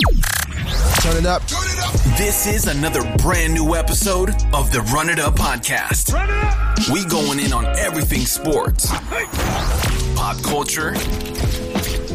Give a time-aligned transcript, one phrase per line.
[0.00, 1.46] Turn it up.
[1.46, 1.92] Turn it up.
[2.16, 6.12] This is another brand new episode of the Run It Up podcast.
[6.12, 6.88] Run it up.
[6.92, 8.88] We going in on everything sports,
[10.14, 10.94] pop culture,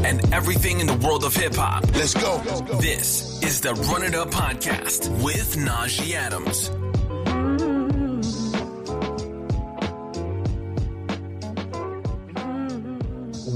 [0.06, 1.84] and everything in the world of hip hop.
[1.96, 2.40] Let's go.
[2.80, 6.72] This is the Run It Up podcast with Najee Adams.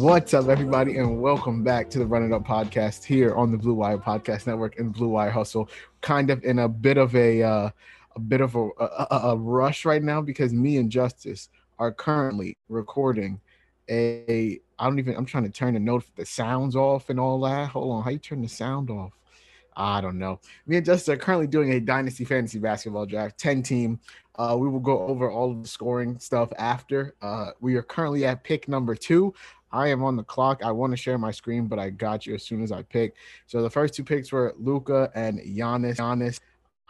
[0.02, 3.58] What's up, everybody, and welcome back to the Run It Up podcast here on the
[3.58, 5.70] Blue Wire Podcast Network and Blue Wire Hustle.
[6.00, 7.70] Kind of in a bit of a uh,
[8.16, 12.58] a bit of a, a, a rush right now because me and Justice are currently
[12.70, 13.42] recording
[13.90, 14.62] a.
[14.80, 15.18] I don't even.
[15.18, 17.68] I'm trying to turn the note the sounds off and all that.
[17.72, 19.12] Hold on, how you turn the sound off?
[19.76, 20.40] I don't know.
[20.66, 24.00] Me and Justice are currently doing a dynasty fantasy basketball draft, 10 team.
[24.36, 27.16] Uh, we will go over all of the scoring stuff after.
[27.22, 29.34] Uh, we are currently at pick number two.
[29.72, 30.64] I am on the clock.
[30.64, 33.16] I want to share my screen, but I got you as soon as I pick.
[33.46, 35.98] So the first two picks were Luka and Giannis.
[35.98, 36.40] Giannis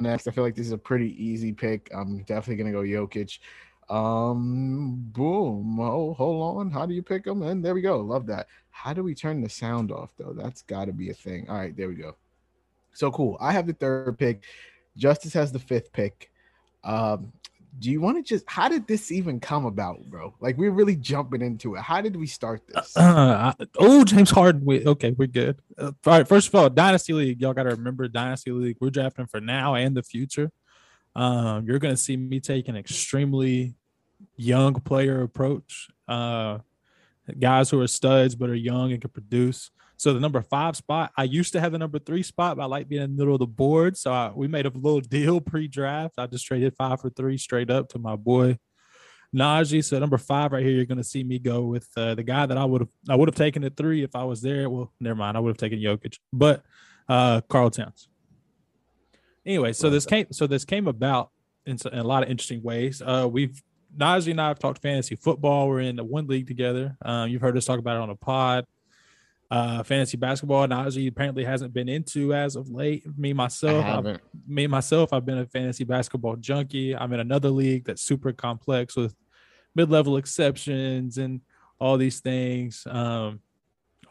[0.02, 0.28] next.
[0.28, 1.90] I feel like this is a pretty easy pick.
[1.94, 3.40] I'm definitely gonna go Jokic.
[3.90, 5.80] Um, boom.
[5.80, 6.72] Oh, hold on.
[6.72, 7.42] How do you pick them?
[7.42, 8.00] And there we go.
[8.00, 8.48] Love that.
[8.70, 10.34] How do we turn the sound off though?
[10.34, 11.50] That's got to be a thing.
[11.50, 12.16] All right, there we go.
[12.94, 13.38] So cool.
[13.40, 14.44] I have the third pick.
[14.96, 16.32] Justice has the fifth pick.
[16.84, 17.34] Um,
[17.78, 20.34] do you want to just how did this even come about bro?
[20.40, 21.82] Like we're really jumping into it.
[21.82, 22.94] How did we start this?
[22.98, 25.62] Uh, oh james harden we, okay we're good.
[25.78, 29.28] Uh, all right first of all dynasty league y'all gotta remember dynasty league we're drafting
[29.28, 30.52] for now and the future.
[31.16, 33.76] Um, you're gonna see me take an extremely
[34.36, 35.90] young player approach.
[36.08, 36.60] Uh,
[37.40, 41.12] guys who are studs but are young and can produce so the number five spot,
[41.18, 43.36] I used to have the number three spot, but I like being in the middle
[43.36, 43.98] of the board.
[43.98, 46.16] So I, we made a little deal pre-draft.
[46.18, 48.58] I just traded five for three straight up to my boy
[49.36, 49.84] Najee.
[49.84, 52.46] So number five right here, you're going to see me go with uh, the guy
[52.46, 54.70] that I would have I would have taken at three if I was there.
[54.70, 56.64] Well, never mind, I would have taken Jokic, but
[57.10, 58.08] uh, Karl Towns.
[59.46, 61.30] Anyway, so this came so this came about
[61.66, 63.02] in, in a lot of interesting ways.
[63.06, 63.62] Uh, we've
[63.98, 65.68] Najee and I have talked fantasy football.
[65.68, 66.96] We're in the one league together.
[67.02, 68.66] Um, you've heard us talk about it on a pod
[69.52, 70.64] uh, fantasy basketball.
[70.64, 73.06] And Najee apparently hasn't been into as of late.
[73.18, 76.96] Me myself, I've, me myself, I've been a fantasy basketball junkie.
[76.96, 79.16] I'm in another league that's super complex with
[79.76, 81.42] mid-level exceptions and
[81.80, 82.86] all these things.
[82.90, 83.42] Um,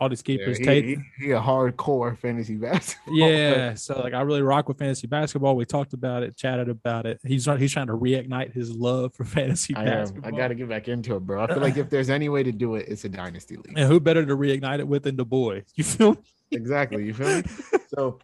[0.01, 0.61] all these keepers.
[0.61, 3.17] Yeah, he, he, he, a hardcore fantasy basketball.
[3.17, 5.57] Yeah, so like I really rock with fantasy basketball.
[5.57, 7.21] We talked about it, chatted about it.
[7.25, 10.29] He's he's trying to reignite his love for fantasy I basketball.
[10.29, 10.35] Am.
[10.35, 11.43] I got to get back into it, bro.
[11.43, 13.77] I feel like if there's any way to do it, it's a dynasty league.
[13.77, 15.65] And who better to reignite it with than the boy?
[15.75, 16.19] You feel me?
[16.53, 17.05] Exactly.
[17.05, 17.43] You feel me?
[17.89, 18.19] so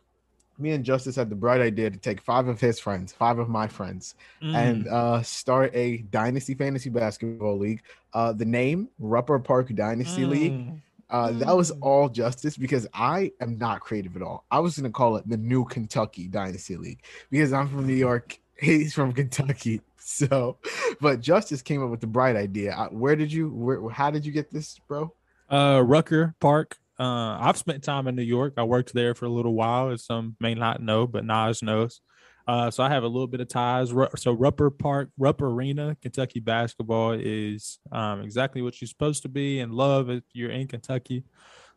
[0.59, 3.49] me and Justice had the bright idea to take five of his friends, five of
[3.49, 4.55] my friends, mm.
[4.55, 7.83] and uh, start a dynasty fantasy basketball league.
[8.13, 10.29] Uh, the name Rupper Park Dynasty mm.
[10.29, 11.79] League uh, that was mm.
[11.83, 14.45] all justice because I am not creative at all.
[14.51, 17.95] I was going to call it the New Kentucky Dynasty League because I'm from New
[17.95, 18.39] York.
[18.61, 19.81] He's from Kentucky.
[20.07, 20.59] So,
[21.01, 22.89] but Justice came up with the bright idea.
[22.91, 25.15] Where did you, where, how did you get this, bro?
[25.49, 26.77] Uh, Rucker Park.
[26.99, 28.53] Uh, I've spent time in New York.
[28.59, 32.03] I worked there for a little while, as some may not know, but Nas knows.
[32.47, 33.89] Uh, so I have a little bit of ties.
[33.89, 39.61] So Rupper Park, Rupper Arena, Kentucky basketball is um, exactly what you're supposed to be
[39.61, 41.25] and love if you're in Kentucky.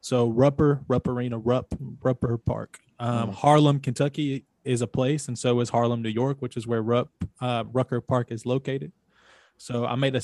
[0.01, 2.79] So Rupper, Rupper Arena, Rupp, Rupper Park.
[2.99, 3.33] Um, mm.
[3.33, 7.09] Harlem, Kentucky is a place, and so is Harlem, New York, which is where Rupp,
[7.39, 8.91] uh, Rucker Park is located.
[9.57, 10.21] So I made a,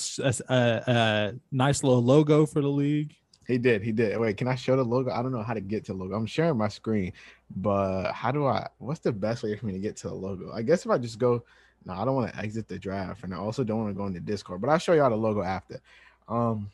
[0.50, 3.16] a, a, nice little logo for the league.
[3.48, 3.82] He did.
[3.82, 4.18] He did.
[4.18, 5.12] Wait, can I show the logo?
[5.12, 6.16] I don't know how to get to logo.
[6.16, 7.12] I'm sharing my screen,
[7.56, 8.68] but how do I?
[8.80, 10.52] What's the best way for me to get to the logo?
[10.54, 11.44] I guess if I just go.
[11.86, 14.08] No, I don't want to exit the draft, and I also don't want to go
[14.08, 14.62] into Discord.
[14.62, 15.82] But I'll show y'all the logo after.
[16.30, 16.70] Um,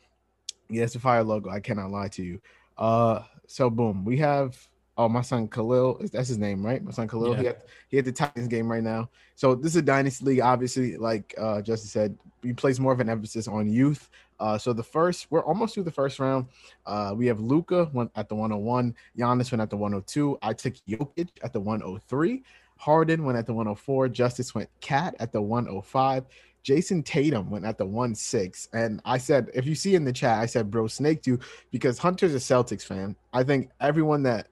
[0.68, 1.50] yeah, it's a fire logo.
[1.50, 2.40] I cannot lie to you.
[2.78, 4.56] Uh, so boom, we have
[4.96, 6.00] oh my son Khalil.
[6.12, 6.82] That's his name, right?
[6.82, 7.32] My son Khalil.
[7.32, 7.40] Yeah.
[7.40, 7.56] He had
[7.88, 9.10] he had the Titans game right now.
[9.34, 10.40] So this is a dynasty league.
[10.40, 14.08] Obviously, like uh, Justin said, we place more of an emphasis on youth.
[14.40, 16.46] Uh, so the first, we're almost through the first round.
[16.86, 20.38] Uh, we have Luka went at the 101, Giannis went at the 102.
[20.42, 22.42] I took Jokic at the 103.
[22.78, 24.08] Harden went at the 104.
[24.08, 26.24] Justice went KAT at the 105.
[26.62, 28.68] Jayson Tatum went at the 1-6.
[28.72, 31.38] And I said, if you see in the chat, I said, bro, snake you
[31.70, 33.16] because Hunter's a Celtics fan.
[33.32, 34.48] I think everyone that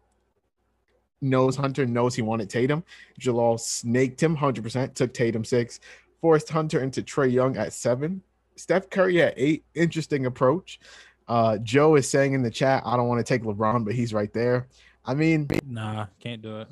[1.20, 2.84] knows Hunter knows he wanted Tatum.
[3.18, 5.80] Jalal snaked him 100%, took Tatum six,
[6.20, 8.22] forced Hunter into Trae Young at seven.
[8.58, 9.64] Steph Curry at eight.
[9.74, 10.80] Interesting approach.
[11.28, 14.14] Uh, Joe is saying in the chat, I don't want to take LeBron, but he's
[14.14, 14.68] right there.
[15.04, 16.68] I mean, Nah, can't do it.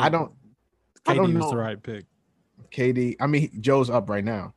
[0.00, 0.30] I don't.
[1.04, 1.50] KD I don't was know.
[1.50, 2.04] the right pick.
[2.70, 3.16] KD.
[3.20, 4.54] I mean, Joe's up right now.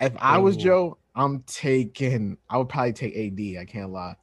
[0.00, 0.60] If I was Oh.
[0.60, 2.36] Joe, I'm taking.
[2.50, 3.58] I would probably take AD.
[3.60, 4.16] I can't lie.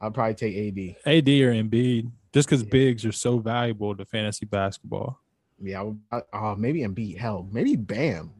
[0.00, 0.96] I'd probably take AD.
[1.06, 2.68] AD or Embiid, just because Yeah.
[2.70, 5.20] bigs are so valuable to fantasy basketball.
[5.60, 6.00] Yeah, I would,
[6.32, 7.18] uh, maybe Embiid.
[7.18, 8.30] Hell, maybe Bam.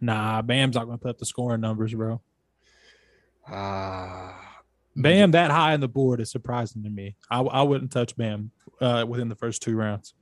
[0.00, 2.20] Nah, Bam's not gonna put up the scoring numbers, bro.
[3.50, 4.32] Uh,
[4.96, 7.16] Bam that high on the board is surprising to me.
[7.30, 8.50] I, I wouldn't touch Bam
[8.80, 10.14] uh, within the first two rounds.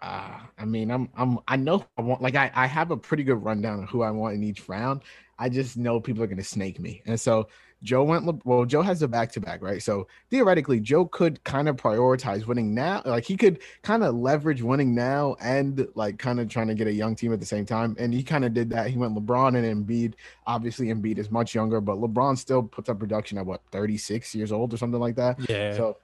[0.00, 3.24] Uh, I mean, I'm I'm I know I want like I, I have a pretty
[3.24, 5.02] good rundown of who I want in each round.
[5.38, 7.02] I just know people are gonna snake me.
[7.06, 7.48] And so
[7.82, 9.82] Joe went well, Joe has a back to back, right?
[9.82, 13.02] So theoretically, Joe could kind of prioritize winning now.
[13.04, 16.88] Like he could kind of leverage winning now and like kind of trying to get
[16.88, 17.94] a young team at the same time.
[17.98, 18.90] And he kind of did that.
[18.90, 20.14] He went LeBron and Embiid.
[20.46, 24.50] Obviously, Embiid is much younger, but LeBron still puts up production at what 36 years
[24.50, 25.38] old or something like that.
[25.48, 25.76] Yeah.
[25.76, 25.98] So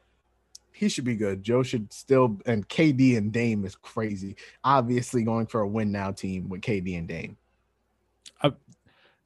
[0.73, 1.43] he should be good.
[1.43, 4.37] Joe should still and KD and Dame is crazy.
[4.63, 7.37] Obviously going for a win now team with KD and Dame.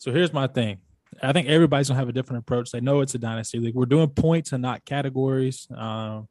[0.01, 0.79] So here's my thing.
[1.23, 2.71] I think everybody's gonna have a different approach.
[2.71, 3.75] They know it's a dynasty league.
[3.75, 6.29] We're doing points and not categories, um,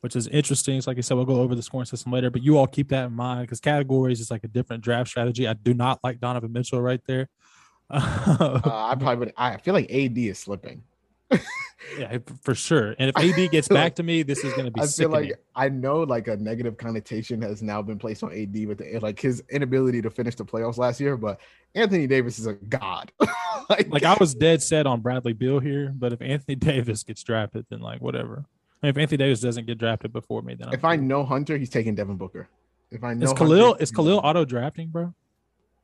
[0.00, 0.80] which is interesting.
[0.80, 2.88] So like I said, we'll go over the scoring system later, but you all keep
[2.90, 5.46] that in mind because categories is like a different draft strategy.
[5.46, 7.28] I do not like Donovan Mitchell right there.
[7.94, 10.82] Uh, I probably would I feel like AD is slipping.
[11.98, 12.94] Yeah, for sure.
[12.98, 15.68] And if AD gets back to me, this is gonna be I feel like I
[15.68, 19.42] know like a negative connotation has now been placed on AD with the like his
[19.50, 21.40] inability to finish the playoffs last year, but
[21.74, 23.12] Anthony Davis is a god.
[23.68, 27.22] like, like I was dead set on Bradley Beal here, but if Anthony Davis gets
[27.22, 28.44] drafted, then like whatever.
[28.82, 31.24] I mean, if Anthony Davis doesn't get drafted before me, then I'm if I know
[31.24, 32.48] Hunter, he's taking Devin Booker.
[32.90, 35.14] If I know is Khalil Hunter, is Khalil auto drafting, bro?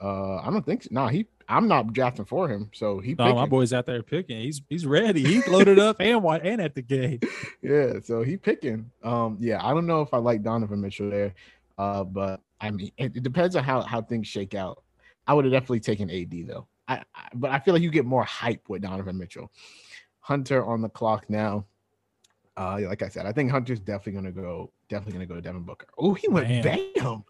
[0.01, 0.89] Uh, I don't think so.
[0.93, 1.27] No, he.
[1.49, 3.15] I'm not drafting for him, so he.
[3.15, 4.39] No, my boy's out there picking.
[4.41, 5.25] He's he's ready.
[5.25, 7.25] He's loaded up and what and at the gate.
[7.61, 8.89] Yeah, so he picking.
[9.03, 11.35] Um, yeah, I don't know if I like Donovan Mitchell there,
[11.77, 14.83] uh, but I mean, it, it depends on how how things shake out.
[15.27, 16.69] I would have definitely taken AD though.
[16.87, 19.51] I, I but I feel like you get more hype with Donovan Mitchell.
[20.21, 21.65] Hunter on the clock now.
[22.57, 24.71] Uh, like I said, I think Hunter's definitely gonna go.
[24.89, 25.87] Definitely gonna go to Devin Booker.
[25.99, 26.93] Oh, he went Bam.
[26.95, 27.25] bam,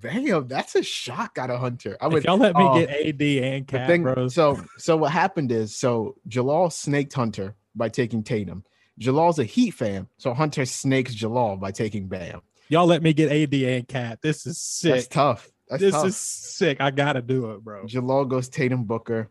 [0.00, 0.48] bam.
[0.48, 1.96] That's a shock out of Hunter.
[2.00, 2.24] I If would.
[2.24, 4.28] y'all let me oh, get AD and KAT, thing, bro.
[4.28, 8.64] so so what happened is so Jalal snaked Hunter by taking Tatum.
[8.98, 12.42] Jalal's a Heat fan, so Hunter snakes Jalal by taking Bam.
[12.68, 14.20] y'all let me get AD and KAT.
[14.22, 14.92] This is sick.
[14.94, 15.48] That's tough.
[15.68, 16.06] That's this tough.
[16.06, 16.80] is sick.
[16.80, 17.86] I gotta do it, bro.
[17.86, 19.30] Jalal goes Tatum Booker.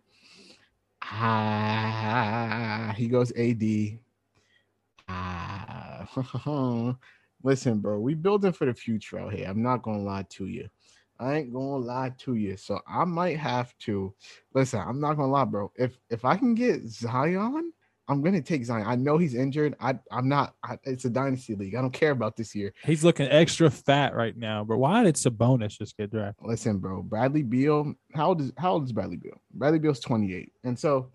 [1.03, 3.99] Ah, he goes AD.
[5.07, 6.07] Ah,
[7.43, 9.47] listen, bro, we building for the future out here.
[9.47, 10.67] I'm not gonna lie to you.
[11.19, 12.57] I ain't gonna lie to you.
[12.57, 14.13] So I might have to
[14.55, 14.79] listen.
[14.79, 15.71] I'm not gonna lie, bro.
[15.75, 17.71] If if I can get Zion,
[18.07, 18.85] I'm gonna take Zion.
[18.87, 19.75] I know he's injured.
[19.79, 20.55] I I'm not.
[20.63, 21.75] I, it's a dynasty league.
[21.75, 22.73] I don't care about this year.
[22.83, 26.45] He's looking extra fat right now, but why did Sabonis just get drafted?
[26.47, 27.03] Listen, bro.
[27.03, 27.93] Bradley Beal.
[28.15, 29.39] How old is how old is Bradley Beal?
[29.53, 31.11] Bradley Beal's 28, and so.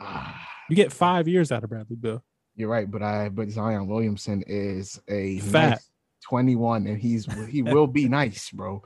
[0.00, 2.24] Ah, You get five years out of Bradley Beal.
[2.56, 5.70] You're right, but I but Zion Williamson is a Fat.
[5.70, 5.90] nice
[6.24, 8.82] 21 and he's he will be nice, bro.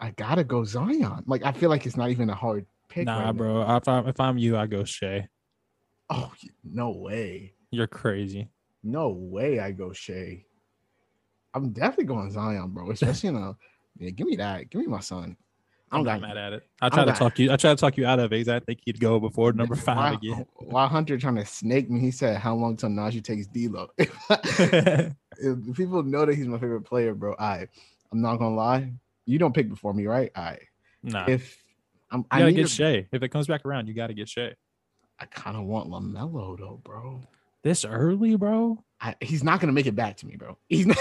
[0.00, 1.22] I gotta go Zion.
[1.26, 3.06] Like I feel like it's not even a hard pick.
[3.06, 3.32] Nah, right now.
[3.32, 3.76] bro.
[3.76, 5.28] If I'm, if I'm you, I go Shai.
[6.10, 7.54] Oh no way.
[7.70, 8.48] You're crazy.
[8.82, 10.44] No way I go Shai.
[11.54, 12.90] I'm definitely going Zion, bro.
[12.90, 13.56] Especially in a
[13.98, 14.70] yeah, give me that.
[14.70, 15.36] Give me my son.
[15.94, 16.66] I'm don't mad at it.
[16.80, 17.52] I try to not- talk you.
[17.52, 18.48] I try to talk you out of it.
[18.48, 20.46] I think he'd go before number five While, again.
[20.56, 25.76] while Hunter trying to snake me, he said, "How long till Najee takes D'Lo?" if
[25.76, 27.68] people know that he's my favorite player, bro, I,
[28.12, 28.92] I'm not gonna lie.
[29.26, 30.30] You don't pick before me, right?
[30.36, 30.58] I,
[31.02, 31.62] nah, if
[32.10, 33.06] I'm, I gotta get to- Shai.
[33.12, 34.54] If it comes back around, you gotta get Shai.
[35.18, 37.20] I kind of want LaMelo though, bro.
[37.62, 38.84] This early, bro?
[39.00, 40.58] I, he's not gonna make it back to me, bro.
[40.68, 40.98] He's not.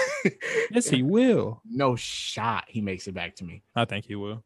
[0.72, 1.62] Yes, he will.
[1.70, 3.64] no shot he makes it back to me.
[3.76, 4.44] I think he will.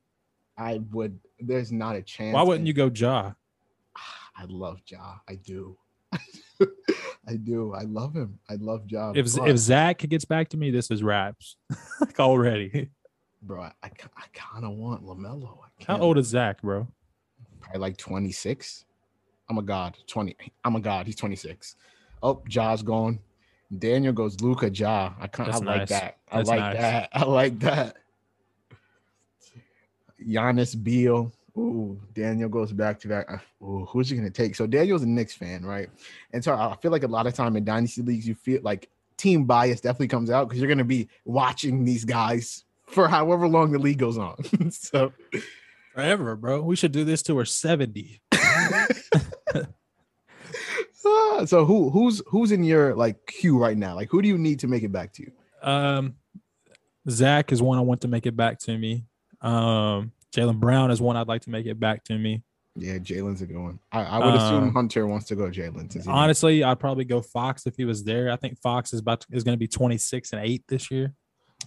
[0.57, 1.19] I would.
[1.39, 2.33] There's not a chance.
[2.33, 3.33] Why wouldn't you go Ja?
[4.35, 5.15] I love Ja.
[5.27, 5.77] I do.
[7.27, 7.73] I do.
[7.73, 8.39] I love him.
[8.49, 9.11] I love Ja.
[9.15, 11.57] If but, if Zach gets back to me, this is raps.
[12.01, 12.89] like already.
[13.41, 15.57] bro, I, I, I kind of want LaMelo.
[15.85, 16.87] How old is Zach, bro?
[17.59, 18.85] Probably like 26.
[19.49, 19.97] I'm a god.
[20.07, 20.35] 20.
[20.63, 21.05] I'm a god.
[21.05, 21.75] He's 26.
[22.23, 23.19] Oh, Ja's gone.
[23.77, 25.13] Daniel goes Luka Ja.
[25.19, 25.89] I kind I That's like nice.
[25.89, 26.17] that.
[26.31, 26.77] I That's like nice.
[26.77, 27.09] that.
[27.13, 27.97] I like that.
[30.25, 31.31] Giannis Beal.
[31.57, 33.27] Ooh, Daniel goes back to that.
[33.61, 34.55] Ooh, who's he gonna take?
[34.55, 35.89] So Daniel's a Knicks fan, right?
[36.33, 38.89] And so I feel like a lot of time in dynasty leagues, you feel like
[39.17, 43.47] team bias definitely comes out because you're going to be watching these guys for however
[43.47, 44.37] long the league goes on.
[44.71, 45.11] so
[45.93, 46.61] Forever, bro.
[46.61, 48.21] We should do this till we're 70.
[51.09, 53.95] Ah, so who who's who's in your like queue right now?
[53.95, 55.31] Like who do you need to make it back to you?
[55.61, 56.15] Um,
[57.09, 59.05] Zach is one I want to make it back to me.
[59.41, 62.43] Um, Jaylen Brown is one I'd like to make it back to me.
[62.75, 63.79] Yeah, Jaylen's a good one.
[63.91, 66.07] I, I would assume Um, Hunter wants to go Jalen.
[66.07, 68.31] Honestly, I'd probably go Fox if he was there.
[68.31, 71.13] I think Fox is about to, is going to be 26 and 8 this year.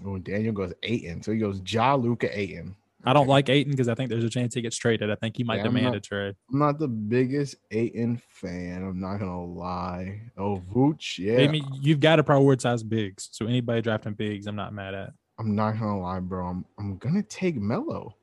[0.06, 1.20] Oh, Daniel goes Ayton.
[1.22, 2.76] So he goes Ja Luka Ayton.
[3.02, 5.10] I don't like Ayton because I think there's a chance he gets traded.
[5.10, 6.36] I think he might Yeah, demand not- a trade.
[6.52, 8.84] I'm not the biggest Ayton fan.
[8.84, 10.20] I'm not gonna lie.
[10.36, 11.38] Oh, Vooch, yeah.
[11.42, 13.30] I mean, you've got to prioritize bigs.
[13.32, 15.12] So anybody drafting bigs, I'm not mad at.
[15.40, 16.46] I'm not gonna lie, bro.
[16.46, 18.14] I'm I'm gonna take Melo.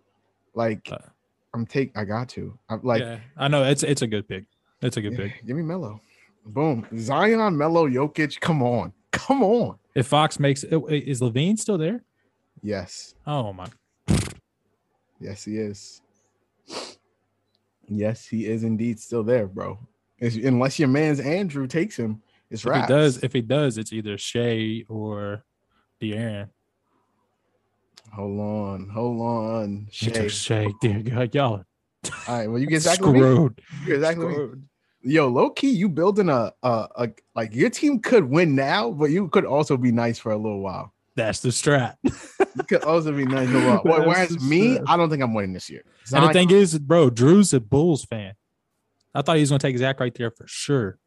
[0.53, 1.00] Like Uh,
[1.55, 2.57] I'm take I got to.
[2.69, 4.45] I'm like yeah, I know it's it's a good pick.
[4.83, 5.45] It's a good yeah, pick.
[5.47, 6.00] give me Melo.
[6.45, 6.86] Boom.
[6.97, 8.39] Zion, Melo, Jokic.
[8.39, 8.93] Come on.
[9.12, 9.77] Come on.
[9.95, 12.03] If Fox makes is LaVine still there?
[12.62, 13.15] Yes.
[13.25, 13.67] Oh my!
[15.19, 16.01] Yes, he is.
[17.88, 19.79] Yes, he is indeed still there, bro.
[20.19, 22.81] It's, unless your man's Andrew takes him, it's If right.
[22.81, 25.43] he does, if he does, it's either Shai or
[26.01, 26.50] De'Aaron.
[28.13, 29.87] Hold on, hold on.
[29.91, 30.65] He took Shai.
[30.65, 31.63] Shai, dear God, y'all
[32.27, 33.15] All right, well, you get Zach LaVine?
[33.17, 33.61] screwed.
[33.81, 34.33] You get Zach LaVine?
[34.33, 34.63] Screwed.
[35.03, 39.11] Yo, low key, you building a, a a like your team could win now, but
[39.11, 40.93] you could also be nice for a little while.
[41.15, 41.95] That's the strat.
[42.03, 43.77] You could also be nice for a while.
[43.79, 44.87] Wh- That's Whereas me, stress.
[44.87, 45.83] I don't think I'm winning this year.
[46.13, 48.33] And the thing is, bro, Drew's a Bulls fan.
[49.13, 50.99] I thought he was gonna take Zach right there for sure.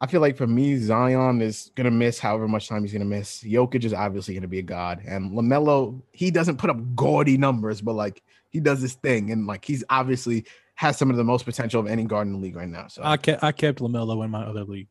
[0.00, 3.42] I feel like for me, Zion is gonna miss however much time he's gonna miss.
[3.42, 7.80] Jokic is obviously gonna be a god, and LaMelo he doesn't put up gaudy numbers,
[7.80, 10.44] but like he does this thing, and like he's obviously
[10.76, 12.86] has some of the most potential of any guard in the league right now.
[12.86, 14.88] So I kept I kept LaMelo in my other league.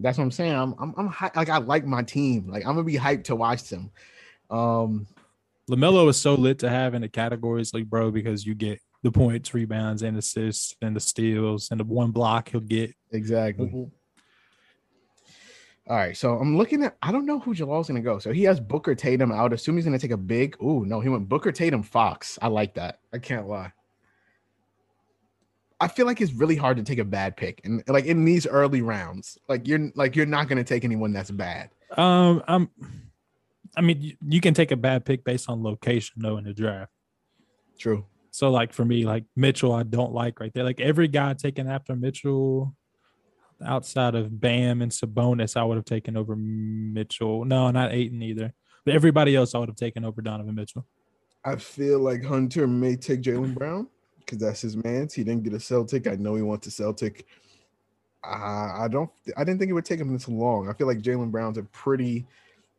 [0.00, 0.54] that's what I'm saying.
[0.54, 2.48] I'm I'm, I'm hy- like I like my team.
[2.48, 3.90] Like I'm gonna be hyped to watch them.
[4.50, 5.06] Um,
[5.70, 9.12] LaMelo is so lit to have in the categories league, bro, because you get the
[9.12, 12.92] points, rebounds, and assists, and the steals, and the one block he'll get.
[13.12, 13.88] exactly.
[15.90, 16.96] All right, so I'm looking at.
[17.02, 18.20] I don't know who Jalal's gonna go.
[18.20, 19.32] So he has Booker Tatum.
[19.32, 20.56] I would assume he's gonna take a big.
[20.62, 22.38] Ooh, no, he went Booker Tatum Fox.
[22.40, 23.00] I like that.
[23.12, 23.72] I can't lie.
[25.80, 28.46] I feel like it's really hard to take a bad pick, and like in these
[28.46, 31.70] early rounds, like you're like you're not gonna take anyone that's bad.
[31.96, 32.70] Um, I'm.
[33.76, 36.54] I mean, you, you can take a bad pick based on location, though, in the
[36.54, 36.92] draft.
[37.80, 38.06] True.
[38.30, 40.62] So, like for me, like Mitchell, I don't like right there.
[40.62, 42.76] Like every guy taken after Mitchell,
[43.64, 47.44] outside of Bam and Sabonis, I would have taken over Mitchell.
[47.44, 48.52] No, not Ayton either.
[48.84, 50.86] But everybody else, I would have taken over Donovan Mitchell.
[51.44, 53.88] I feel like Hunter may take Jaylen Brown
[54.18, 55.14] because that's his man's.
[55.14, 56.06] He didn't get a Celtic.
[56.06, 57.26] I know he wants a Celtic.
[58.22, 59.10] I don't.
[59.36, 60.68] I didn't think it would take him this long.
[60.68, 62.26] I feel like Jaylen Brown's a pretty,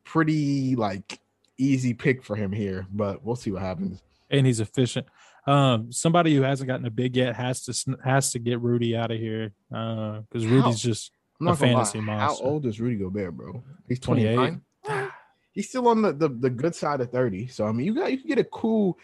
[0.03, 1.19] pretty like
[1.57, 4.01] easy pick for him here, but we'll see what happens.
[4.29, 5.07] and he's efficient.
[5.47, 9.09] Um, somebody who hasn't gotten a big yet has to has to get Rudy out
[9.11, 10.51] of here Uh, because How?
[10.55, 11.83] Rudy's just I'm A gonna lie.
[11.83, 13.63] fantasy How old is Rudy Gobert, bro?
[13.89, 14.35] He's 28.
[14.35, 14.61] 29.
[15.53, 17.47] He's still on the, the the good side of 30.
[17.47, 18.97] So I mean, you got you can get a cool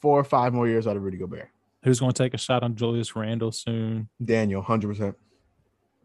[0.00, 1.48] four or five more years out of Rudy Gobert.
[1.84, 4.08] who's going to take a shot on Julius Randle soon.
[4.24, 5.16] Daniel, hundred percent.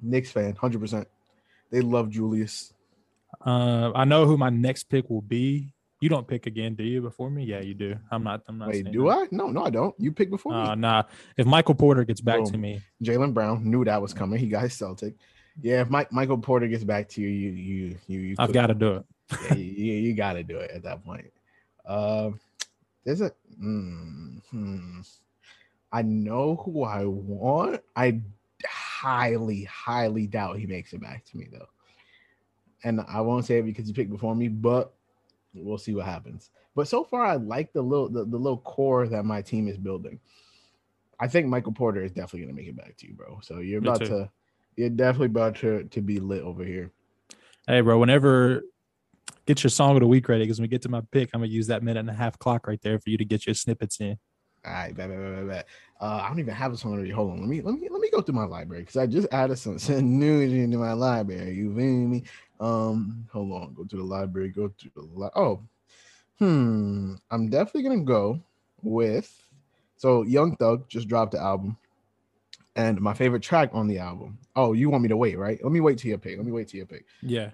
[0.01, 1.07] Knicks fan, hundred percent.
[1.71, 2.73] They love Julius.
[3.45, 5.73] Uh, I know who my next pick will be.
[5.99, 7.01] You don't pick again, do you?
[7.01, 7.43] Before me?
[7.43, 7.95] Yeah, you do.
[8.11, 8.43] I'm not.
[8.47, 8.69] I'm not.
[8.69, 9.09] Wait, do that.
[9.09, 9.27] I?
[9.31, 9.95] No, no, I don't.
[9.97, 10.81] You pick before Uh, me.
[10.81, 11.03] nah.
[11.37, 14.39] If Michael Porter gets back to me, Jaylen Brown knew that was coming.
[14.39, 15.15] He got his Celtic.
[15.59, 18.67] Yeah, if Mike, Michael Porter gets back to you, you you you you I've got
[18.67, 19.05] to do it.
[19.49, 21.31] yeah, you, you got to do it at that point.
[21.87, 22.39] Um,
[23.03, 23.31] there's a.
[23.59, 24.99] mm, hmm.
[25.91, 27.81] I know who I want.
[27.95, 28.21] I
[28.65, 31.67] highly, highly doubt he makes it back to me though.
[32.83, 34.93] And I won't say it because you picked before me, but
[35.63, 36.49] we'll see what happens.
[36.75, 39.77] But so far, I like the little the, the little core that my team is
[39.77, 40.19] building.
[41.19, 43.39] I think Michael Porter is definitely gonna make it back to you, bro.
[43.41, 44.07] So you're Me about too.
[44.07, 44.29] to,
[44.75, 46.91] you're definitely about to to be lit over here.
[47.67, 47.97] Hey, bro.
[47.97, 48.61] Whenever
[49.45, 51.41] get your song of the week ready, because when we get to my pick, I'm
[51.41, 53.55] gonna use that minute and a half clock right there for you to get your
[53.55, 54.17] snippets in.
[54.65, 55.67] All right, bet, bet, bet, bet.
[56.01, 57.09] Uh, I don't even have a song already.
[57.09, 59.27] Hold on, let me let me let me go through my library because I just
[59.31, 61.55] added some, some news into my library.
[61.55, 62.23] You feel me?
[62.59, 64.49] Um, hold on, go to the library.
[64.49, 65.61] Go to the li- oh,
[66.39, 67.15] hmm.
[67.31, 68.41] I'm definitely gonna go
[68.81, 69.47] with
[69.97, 71.75] so Young Thug just dropped the album,
[72.75, 74.37] and my favorite track on the album.
[74.55, 75.59] Oh, you want me to wait, right?
[75.61, 76.37] Let me wait till your pick.
[76.37, 77.05] Let me wait till your pick.
[77.21, 77.49] Yeah.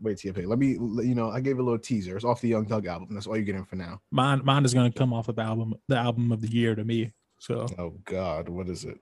[0.00, 0.46] Wait till your pick.
[0.46, 2.16] Let me, you know, I gave a little teaser.
[2.16, 3.08] It's off the Young Thug album.
[3.12, 4.00] That's all you're getting for now.
[4.12, 6.84] Mine, mine is gonna come off of the album, the album of the year to
[6.84, 7.12] me.
[7.40, 8.98] So Oh God, what is it?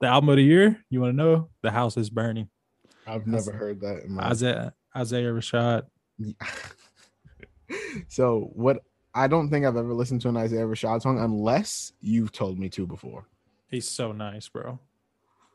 [0.00, 1.48] the album of the year, you want to know?
[1.62, 2.48] The House is Burning.
[3.06, 4.04] I've never heard that.
[4.04, 5.82] In my Isaiah Isaiah Rashad.
[8.08, 8.82] so what?
[9.14, 12.68] I don't think I've ever listened to an Isaiah Rashad song unless you've told me
[12.70, 13.26] to before.
[13.68, 14.78] He's so nice, bro.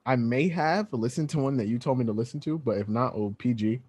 [0.06, 2.88] I may have listened to one that you told me to listen to, but if
[2.88, 3.82] not, oh PG.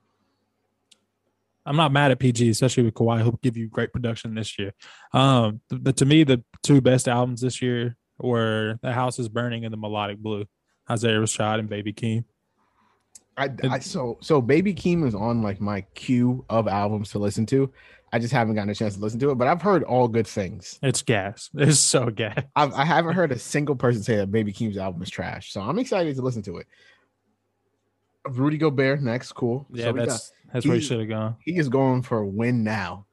[1.65, 3.23] I'm not mad at PG, especially with Kawhi.
[3.23, 4.73] He'll give you great production this year.
[5.13, 9.65] Um, the, to me, the two best albums this year were "The House Is Burning"
[9.65, 10.47] and "The Melodic Blue."
[10.91, 12.25] Isaiah Rashad and Baby Keem.
[13.39, 17.47] I, I so so Baby Keem is on like my queue of albums to listen
[17.47, 17.73] to.
[18.13, 20.27] I just haven't gotten a chance to listen to it, but I've heard all good
[20.27, 20.79] things.
[20.83, 21.51] It's gas.
[21.55, 22.43] It's so gas.
[22.57, 25.61] I've, I haven't heard a single person say that Baby Keem's album is trash, so
[25.61, 26.67] I'm excited to listen to it.
[28.27, 29.67] Rudy Gobert next, cool.
[29.71, 31.37] Yeah, so that's got, that's where he should have gone.
[31.41, 33.07] He is going for a win now.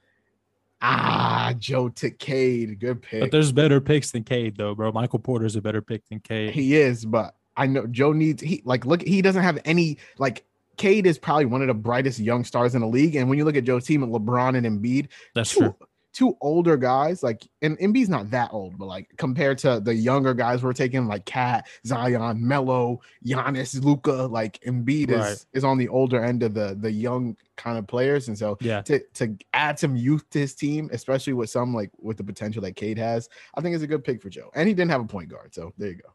[0.82, 3.22] Ah, Joe to Cade, good pick.
[3.22, 4.92] But there's better picks than Cade, though, bro.
[4.92, 6.52] Michael Porter's a better pick than Cade.
[6.52, 9.02] He is, but I know Joe needs he like look.
[9.02, 10.46] He doesn't have any like
[10.78, 13.16] Cade is probably one of the brightest young stars in the league.
[13.16, 15.76] And when you look at Joe's team, LeBron and Embiid, that's two, true.
[16.14, 20.34] Two older guys, like and Embiid's not that old, but like compared to the younger
[20.34, 25.32] guys we're taking, like KAT, Zion, Melo, Giannis, Luka, like Embiid right.
[25.32, 28.30] is is on the older end of the the young kind of players.
[28.30, 31.92] And so yeah, to to add some youth to his team, especially with some like
[32.00, 34.52] with the potential that Cade has, I think is a good pick for Joe.
[34.56, 36.15] And he didn't have a point guard, so there you go.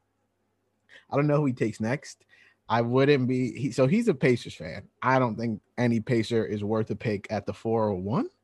[1.13, 2.25] I don't know who he takes next.
[2.71, 4.89] I wouldn't be he, so he's a Pacers fan.
[5.03, 8.29] I don't think any Pacer is worth a pick at the 401.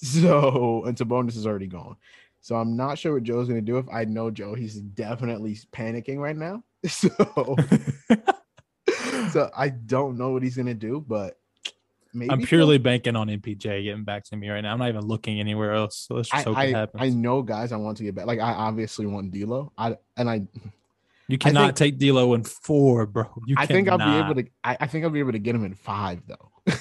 [0.00, 1.96] So and Sabonis is already gone.
[2.40, 3.78] So I'm not sure what Joe's gonna do.
[3.78, 6.62] If I know Joe, he's definitely panicking right now.
[6.88, 7.08] So
[9.32, 11.36] so I don't know what he's gonna do, but
[12.14, 12.82] maybe I'm purely so.
[12.82, 14.72] banking on MPJ getting back to me right now.
[14.72, 16.06] I'm not even looking anywhere else.
[16.06, 17.02] So let's just hope I, it happens.
[17.02, 18.26] I know guys I want to get back.
[18.26, 19.72] Like I obviously want D'Lo.
[19.76, 20.46] I and I
[21.28, 23.26] you cannot think, take D'Lo in four, bro.
[23.46, 24.48] You I think I'll be able to.
[24.64, 26.50] I, I, think I'll be able to get him in five, though.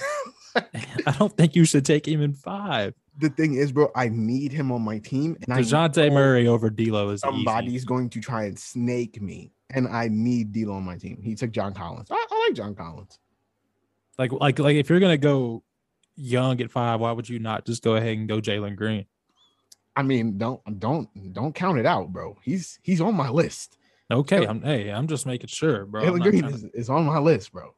[1.05, 2.93] I don't think you should take him in five.
[3.19, 7.09] The thing is, bro, I need him on my team, and Dejounte Murray over D'Lo
[7.09, 7.85] is somebody's easy.
[7.85, 11.21] going to try and snake me, and I need D'Lo on my team.
[11.21, 12.07] He took John Collins.
[12.09, 13.19] I, I like John Collins.
[14.17, 15.63] Like, like, like, if you're gonna go
[16.15, 19.05] young at five, why would you not just go ahead and go Jalen Green?
[19.97, 22.37] I mean, don't don't don't count it out, bro.
[22.43, 23.77] He's he's on my list.
[24.09, 26.03] Okay, I'm hey, I'm just making sure, bro.
[26.03, 26.71] Jalen Green is, to...
[26.73, 27.73] is on my list, bro.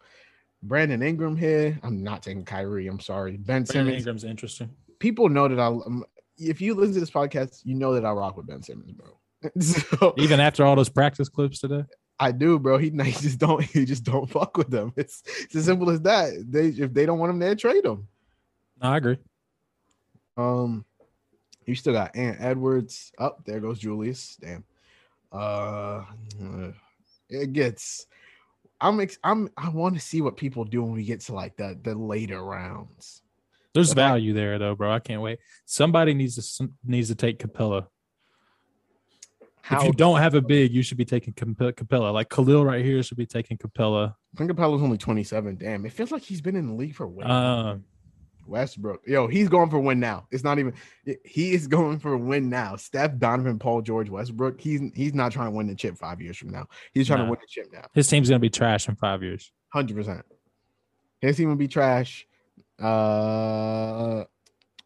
[0.62, 1.80] Brandon Ingram here.
[1.82, 2.88] I'm not taking Kyrie.
[2.88, 3.32] I'm sorry.
[3.32, 3.98] Ben Brandon Simmons.
[3.98, 4.70] Ingram's interesting.
[5.00, 5.68] People know that I.
[5.68, 6.06] Um,
[6.38, 9.08] if you listen to this podcast, you know that I rock with Ben Simmons, bro.
[9.60, 11.84] so, Even after all those practice clips today.
[12.20, 12.78] I do, bro.
[12.78, 13.64] He, he just don't.
[13.64, 14.94] He just don't fuck with them.
[14.96, 16.46] It's it's as simple as that.
[16.48, 18.08] They if they don't want him there, trade him.
[18.82, 19.18] No, I agree.
[20.38, 20.86] Um,
[21.66, 23.12] you still got Ant Edwards.
[23.18, 24.38] Up oh, there goes Julius.
[24.40, 24.64] Damn
[25.32, 26.04] uh
[27.30, 28.08] it gets
[28.82, 31.56] i'm ex- i'm i want to see what people do when we get to like
[31.58, 33.22] the the later rounds
[33.74, 37.86] there's value there though bro i can't wait somebody needs to needs to take capela
[39.72, 42.14] if you don't have a big, you should be taking Capela.
[42.14, 44.16] Like Khalil right here should be taking Capela.
[44.34, 45.58] I think Capela's only 27.
[45.58, 47.24] Damn, it feels like he's been in the league for way.
[47.24, 47.84] Um,
[48.50, 49.02] Westbrook.
[49.06, 50.28] Yo, he's going for win now.
[50.32, 50.74] It's not even
[51.24, 52.76] he is going for win now.
[52.76, 54.60] Steph, Donovan, Paul George, Westbrook.
[54.60, 56.68] He's he's not trying to win the chip five years from now.
[56.94, 57.26] He's trying nah.
[57.26, 57.86] to win the chip now.
[57.94, 59.52] His team's gonna be trash in five years.
[59.70, 60.26] Hundred percent.
[61.22, 62.28] His team will be trash.
[62.80, 64.24] Uh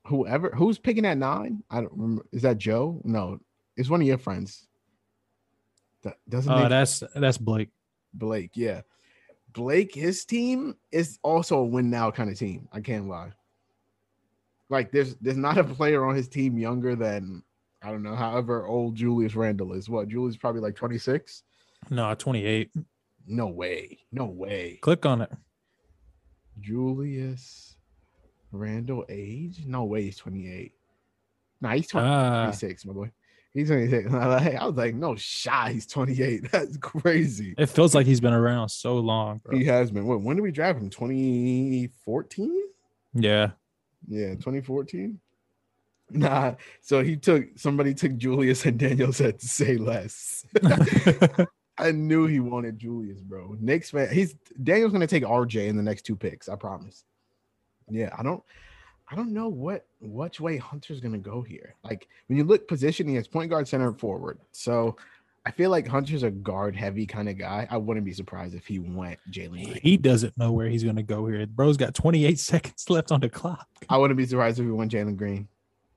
[0.06, 1.63] whoever who's picking at nine?
[1.69, 2.26] I don't remember.
[2.32, 3.02] Is that Joe?
[3.04, 3.39] No,
[3.78, 4.67] it's one of your friends.
[6.04, 7.69] That doesn't Oh, uh, that's that's Blake.
[8.13, 8.82] Blake, yeah.
[9.54, 12.67] Blake, his team is also a win now kind of team.
[12.71, 13.32] I can't lie.
[14.69, 17.43] Like there's there's not a player on his team younger than
[17.82, 19.89] I don't know, however old Julius Randle is.
[19.89, 21.43] What Julius probably like 26?
[21.89, 22.71] No, 28.
[23.28, 23.99] No way.
[24.12, 24.80] No way.
[24.82, 25.32] Click on it.
[26.62, 27.76] Julius
[28.52, 29.63] Randle age?
[29.65, 30.71] No way he's 28.
[31.62, 33.12] Nah, he's 20, uh, 26, my boy.
[33.54, 34.13] He's 26.
[34.13, 35.71] I was like, no shot.
[35.71, 36.52] He's 28.
[36.52, 37.54] That's crazy.
[37.58, 39.41] It feels like he's been around so long.
[39.43, 39.58] Bro.
[39.58, 40.06] He has been.
[40.06, 40.89] When, when did we draft him?
[40.89, 42.63] 2014?
[43.13, 43.52] Yeah.
[44.07, 45.19] Yeah, 2014.
[46.11, 50.45] Nah, so he took somebody took Julius and Daniel said to say less.
[51.77, 53.55] I knew he wanted Julius, bro.
[53.59, 54.13] Knicks fan.
[54.13, 56.47] He's Daniel's gonna take RJ in the next two picks.
[56.49, 57.03] I promise.
[57.89, 58.43] Yeah, I don't.
[59.09, 61.75] I don't know what which way Hunter's gonna go here.
[61.83, 64.39] Like when you look positioning as point guard, center, forward.
[64.51, 64.95] So
[65.45, 67.67] I feel like Hunter's a guard heavy kind of guy.
[67.69, 69.79] I wouldn't be surprised if he went Jalen.
[69.82, 71.45] He doesn't know where he's going to go here.
[71.45, 73.67] Bro's got 28 seconds left on the clock.
[73.89, 75.49] I wouldn't be surprised if he went Jalen Green.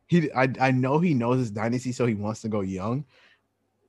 [0.09, 3.05] He, I, I know he knows his dynasty, so he wants to go young.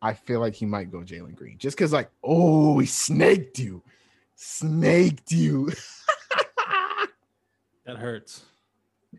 [0.02, 3.82] I feel like he might go Jalen Green just because, like, oh, he snaked you,
[4.36, 5.72] snaked you.
[7.88, 8.44] That hurts.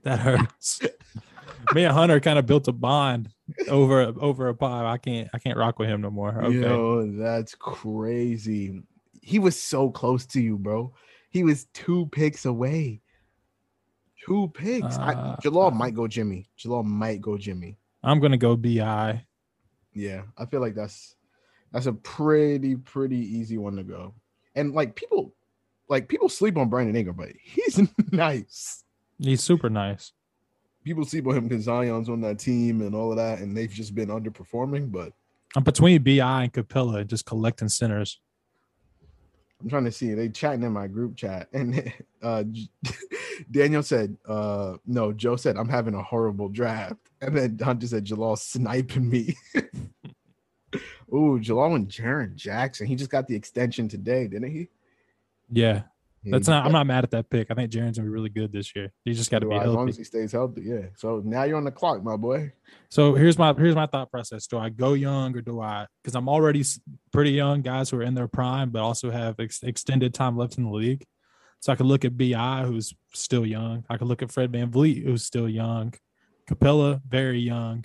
[0.02, 0.82] That hurts.
[1.74, 3.30] Me and Hunter kind of built a bond
[3.68, 4.84] over over a pie.
[4.90, 6.42] I can't I can't rock with him no more.
[6.44, 6.60] Okay.
[6.60, 8.82] Yo, that's crazy.
[9.22, 10.92] He was so close to you, bro.
[11.30, 13.00] He was two picks away.
[14.24, 14.96] Two picks.
[14.98, 16.48] I, Uh, Jalal might go Jimmy.
[16.56, 17.76] Jalal might go Jimmy.
[18.02, 19.24] I'm gonna go bi.
[19.94, 21.16] Yeah, I feel like that's
[21.72, 24.14] that's a pretty pretty easy one to go.
[24.54, 25.34] And like people,
[25.88, 27.80] like people sleep on Brandon Ingram, but he's
[28.12, 28.84] nice.
[29.18, 30.12] He's super nice.
[30.88, 33.70] People sleep on him because Zion's on that team and all of that, and they've
[33.70, 34.90] just been underperforming.
[34.90, 35.12] But
[35.54, 38.18] I'm between bi and Capela, just collecting centers.
[39.60, 40.14] I'm trying to see.
[40.14, 42.44] They chatting in my group chat, and uh,
[43.50, 48.06] Daniel said, uh, "No." Joe said, "I'm having a horrible draft," and then Hunter said,
[48.06, 49.36] "Jalal sniping me."
[51.14, 52.86] Ooh, Jalal and Jaren Jackson.
[52.86, 54.68] He just got the extension today, didn't he?
[55.52, 55.82] Yeah,
[56.24, 56.66] That's not.
[56.66, 57.50] I'm not mad at that pick.
[57.50, 58.92] I think Jaren's gonna be really good this year.
[59.04, 59.90] He just got to be as long healthy.
[59.90, 60.62] as he stays healthy.
[60.64, 60.86] Yeah.
[60.96, 62.52] So now you're on the clock, my boy.
[62.88, 64.46] So here's my here's my thought process.
[64.46, 65.86] Do I go young or do I?
[66.02, 66.64] Because I'm already
[67.12, 70.58] pretty young, guys who are in their prime, but also have ex- extended time left
[70.58, 71.04] in the league.
[71.60, 73.84] So I could look at Bi, who's still young.
[73.88, 75.94] I could look at Fred VanVleet, who's still young.
[76.48, 77.84] Capela, very young.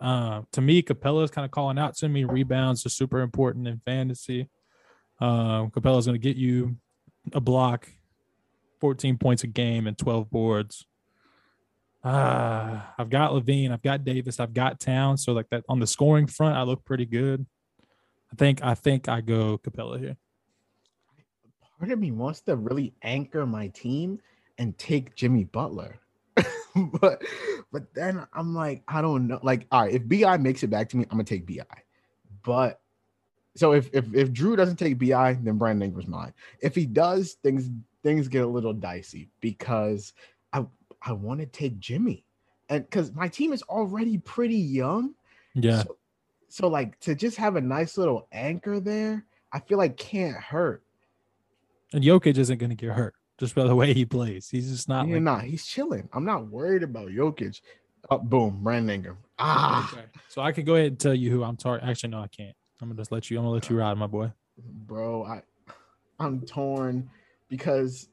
[0.00, 2.24] Uh, to me, Capela is kind of calling out to me.
[2.24, 4.48] Rebounds are super important in fantasy.
[5.20, 6.76] Um, Capela's going to get you
[7.32, 7.88] a block,
[8.80, 10.86] 14 points a game, and 12 boards.
[12.04, 15.16] Ah, I've got LaVine, I've got Davis, I've got Town.
[15.16, 17.44] So like that on the scoring front, I look pretty good.
[18.32, 20.16] I think I think I go Capela here.
[21.78, 24.20] Part of me wants to really anchor my team
[24.58, 25.98] and take Jimmy Butler.
[27.00, 27.22] but
[27.72, 29.40] but then I'm like, I don't know.
[29.42, 31.64] Like, all right, if BI makes it back to me, I'm gonna take BI.
[32.44, 32.80] But
[33.56, 36.32] so if if if Drew doesn't take BI, then Brandon Ingram's mine.
[36.60, 37.70] If he does, things
[38.02, 40.12] things get a little dicey because
[40.52, 40.64] I
[41.02, 42.24] I want to take Jimmy.
[42.68, 45.14] And because my team is already pretty young.
[45.54, 45.82] Yeah.
[45.82, 45.96] So,
[46.48, 50.82] so like to just have a nice little anchor there, I feel like can't hurt.
[51.92, 54.48] And Jokic isn't gonna get hurt just by the way he plays.
[54.48, 55.44] He's just not You're like not.
[55.44, 56.08] He's chilling.
[56.12, 57.60] I'm not worried about Jokic.
[58.10, 59.18] Oh, boom, Brandon Ingram.
[59.38, 60.04] Ah, Okay.
[60.28, 61.90] So I could go ahead and tell you who I'm targeting.
[61.90, 62.54] Actually, no, I can't.
[62.80, 63.38] I'm gonna just let you.
[63.38, 64.32] I'm gonna let you ride, my boy.
[64.58, 65.42] bro, I,
[66.18, 67.08] I'm torn
[67.48, 68.08] because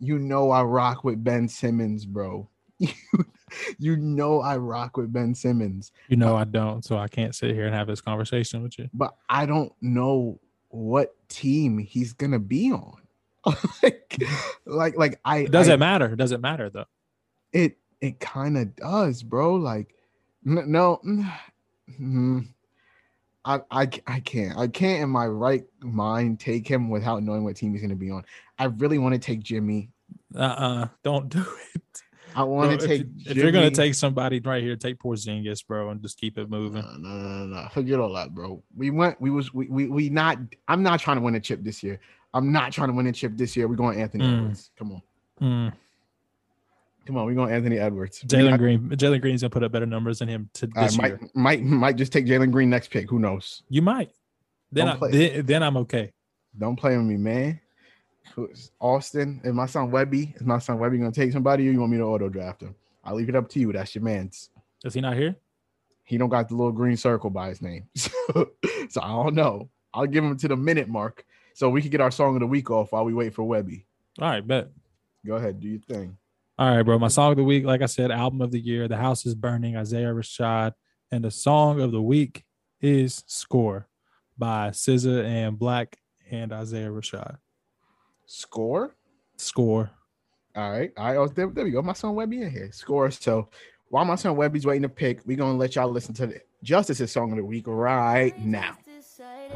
[0.00, 2.48] you know I rock with Ben Simmons, bro.
[2.78, 2.88] You,
[3.78, 7.54] you know I rock with Ben Simmons, You know I don't, so I can't sit
[7.54, 8.88] here and have this conversation with you.
[8.94, 12.98] but I don't know what team he's gonna be on.
[13.82, 14.16] like,
[14.66, 16.06] like, like I It doesn't I- matter.
[16.12, 16.84] It doesn't matter though.
[17.52, 19.94] it it kind of does bro like
[20.46, 21.00] n- no
[21.98, 22.46] mm,
[23.48, 27.56] I, I I can't I can't in my right mind take him without knowing what
[27.56, 28.24] team he's going to be on.
[28.58, 29.88] I really want to take Jimmy.
[30.36, 32.02] Uh uh-uh, uh, do not do it.
[32.36, 33.06] I want Bro, to if, take.
[33.30, 36.82] if you're gonna take somebody right here, take Porzingis, bro, and just keep it moving.
[36.82, 38.62] no, no, no, no, no, forget all that, bro.
[38.76, 39.18] We went.
[39.20, 39.52] We was.
[39.54, 40.36] We, we we not.
[40.68, 41.98] I'm not trying to win a chip this year.
[42.34, 43.66] I'm not trying to win a chip this year.
[43.66, 44.38] We're going Anthony Mm.
[44.40, 44.70] Edwards.
[44.78, 45.02] Come on,
[45.40, 45.72] Mm.
[47.08, 47.24] Come on.
[47.24, 48.22] We're going Anthony Edwards.
[48.22, 51.18] Jalen Green, Jalen Green's gonna put up better numbers than him to I this year.
[51.18, 53.08] might might might just take Jalen Green next pick.
[53.08, 53.62] Who knows?
[53.70, 54.12] You might.
[54.70, 56.12] Then I, then, then I'm okay.
[56.56, 57.60] Don't play with me, man.
[58.34, 60.34] Who's- Austin, is my son Webby?
[60.36, 62.74] Is my son Webby gonna take somebody, or you want me to auto draft him?
[63.02, 63.72] I'll leave it up to you.
[63.72, 64.50] That's your man's.
[64.84, 65.34] Is he not here?
[66.04, 68.10] He don't got the little green circle by his name, so,
[68.90, 69.70] so I don't know.
[69.94, 72.46] I'll give him to the minute mark, so we can get our song of the
[72.46, 73.86] week off while we wait for Webby.
[74.20, 74.68] All right, bet.
[75.26, 76.16] Go ahead, do your thing.
[76.60, 76.98] All right, bro.
[76.98, 79.36] My song of the week, like I said, album of the year, The House is
[79.36, 80.72] Burning, Isaiah Rashad.
[81.12, 82.44] And the song of the week
[82.80, 83.86] is Score
[84.36, 85.94] by SZA and 6LACK
[86.32, 87.36] and Isaiah Rashad.
[88.26, 88.96] Score.
[89.36, 89.90] Score.
[90.56, 91.16] All right, all right.
[91.16, 91.80] Oh, there, there we go.
[91.80, 92.72] My son Webby in here.
[92.72, 93.12] Score.
[93.12, 93.50] So
[93.90, 97.12] while my son Webby's waiting to pick, we're gonna let y'all listen to the Justice's
[97.12, 98.76] song of the week right now.
[98.84, 99.52] Decided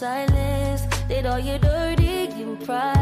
[0.00, 0.86] silence.
[1.08, 2.99] Did all your dirty in private.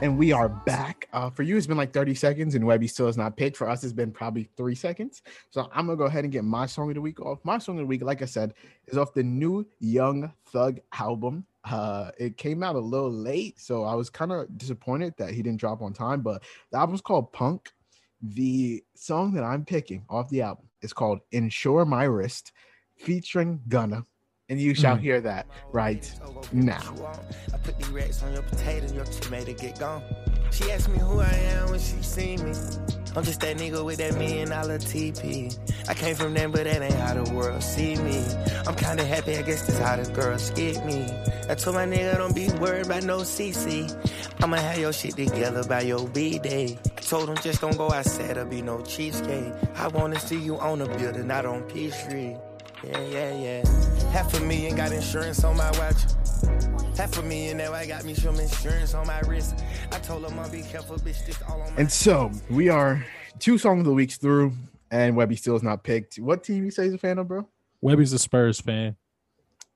[0.00, 1.08] And we are back.
[1.12, 3.56] Uh, for you, it's been like 30 seconds, and Webby still has not picked.
[3.56, 5.22] For us, it's been probably three seconds.
[5.50, 7.40] So I'm gonna go ahead and get my song of the week off.
[7.42, 8.54] My song of the week, like I said,
[8.86, 11.44] is off the new Young Thug album.
[11.64, 15.42] Uh, it came out a little late, so I was kind of disappointed that he
[15.42, 16.20] didn't drop on time.
[16.20, 17.72] But the album's called Punk.
[18.22, 22.52] The song that I'm picking off the album is called Insure My Wrist,
[22.96, 24.06] featuring Gunna.
[24.50, 25.00] And you shall Mm.
[25.00, 26.10] hear that right
[26.52, 26.80] now.
[27.52, 30.02] I put these racks on your potato, and your tomato get gone.
[30.50, 32.54] She asked me who I am when she see me.
[33.14, 35.54] I'm just that nigga with that million dollar TP.
[35.86, 38.24] I came from them, but that ain't how the world see me.
[38.66, 41.04] I'm kinda happy, I guess that's how the girls get me.
[41.50, 43.86] I told my nigga, don't be worried about no CC.
[44.42, 46.78] I'ma have your shit together by your B-Day.
[46.96, 49.52] I told him just don't go outside, there'll be no cheesecake.
[49.76, 52.34] I wanna see you on the building, not on Peachtree.
[52.84, 53.62] Yeah, yeah, yeah.
[54.10, 55.96] Half a million got insurance on my watch.
[56.96, 59.62] Half a million now I got me some insurance on my wrist.
[59.92, 61.24] I told him I'll be careful, bitch.
[61.26, 63.04] This all on my And so we are
[63.38, 64.52] two songs of the weeks through,
[64.90, 66.16] and Webby still is not picked.
[66.16, 67.46] What team you say he's a fan of, bro?
[67.80, 68.96] Webby's a Spurs fan.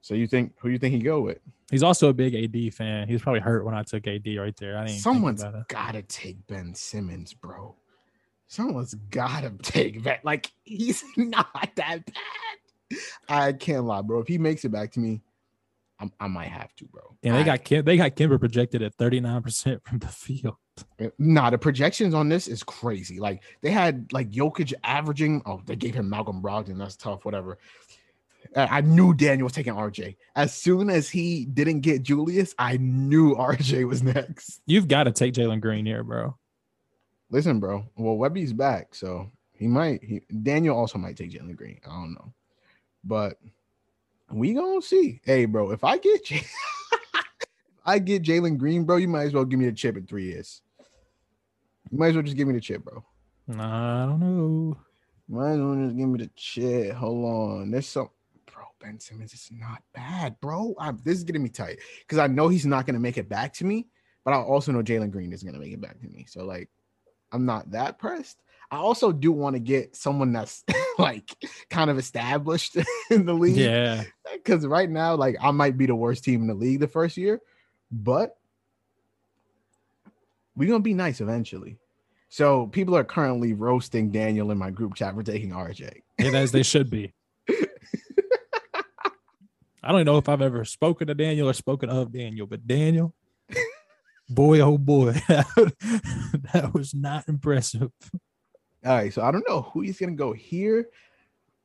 [0.01, 1.39] So you think who you think he go with?
[1.71, 3.07] He's also a big AD fan.
[3.07, 4.77] He was probably hurt when I took AD right there.
[4.77, 4.89] I didn't.
[4.89, 7.77] even think Someone's about gotta take Ben Simmons, bro.
[8.49, 10.19] Someone's gotta take Ben.
[10.25, 12.59] Like he's not that bad.
[13.29, 14.21] I can't lie, bro.
[14.21, 15.23] If he makes it back to me,
[16.03, 17.17] I'm, I might have to, bro.
[17.23, 20.57] And they got Kim, they got Kimber projected at 39% from the field.
[20.99, 23.21] Eh, nah, the projections on this is crazy.
[23.21, 25.43] Like they had like Jokic averaging.
[25.47, 26.79] Oh, they gave him Malcolm Brogdon.
[26.79, 27.25] That's tough.
[27.25, 27.59] Whatever.
[28.57, 30.17] I I knew Daniel was taking RJ.
[30.35, 34.61] As soon as he didn't get Julius, I knew RJ was next.
[34.67, 36.37] You've got to take Jalen Green here, bro.
[37.31, 37.87] Listen, bro.
[37.97, 40.03] Well, Webby's back, so he might.
[40.03, 41.81] He Daniel also might take Jalen Green.
[41.87, 42.33] I don't know,
[43.05, 43.39] but
[44.31, 45.21] we gonna see.
[45.25, 46.49] Hey, bro, if I get you, if
[47.85, 50.25] I get Jalen Green, bro, you might as well give me the chip in three
[50.25, 50.63] years.
[51.91, 53.05] You might as well just give me the chip, bro.
[53.49, 54.79] Nah, I don't know.
[55.29, 56.93] Might as well just give me the chip.
[56.95, 58.09] Hold on, there's some.
[58.53, 60.75] Bro, Ben Simmons is not bad, bro.
[60.79, 63.53] I'm, this is getting me tight because I know he's not gonna make it back
[63.55, 63.89] to me,
[64.25, 66.27] but I also know Jalen Green is gonna make it back to me.
[66.29, 66.71] So like,
[67.33, 68.43] I'm not that pressed.
[68.73, 70.65] I also do want to get someone that's
[70.99, 71.31] like
[71.69, 72.79] kind of established
[73.11, 73.57] in the league.
[73.57, 74.05] Yeah.
[74.33, 77.19] Because right now, like I might be the worst team in the league the first
[77.19, 77.43] year,
[77.91, 78.39] but
[80.57, 81.79] we're gonna be nice eventually.
[82.31, 86.01] So people are currently roasting Daniel in my group chat for taking RJ.
[86.19, 87.13] And as they should be.
[89.83, 93.15] I don't know if I've ever spoken to Daniel or spoken of Daniel, but Daniel,
[94.31, 97.91] boy, oh boy, that was not impressive.
[98.85, 100.89] All right, so I don't know who he's gonna go here.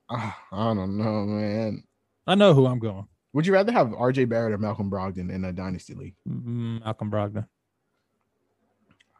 [0.10, 1.84] Ah, I don't know, man.
[2.27, 3.08] I know who I'm going.
[3.34, 6.15] Would you rather have RJ Barrett or Malcolm Brogdon in a dynasty league?
[6.27, 7.47] Mm, Malcolm Brogdon.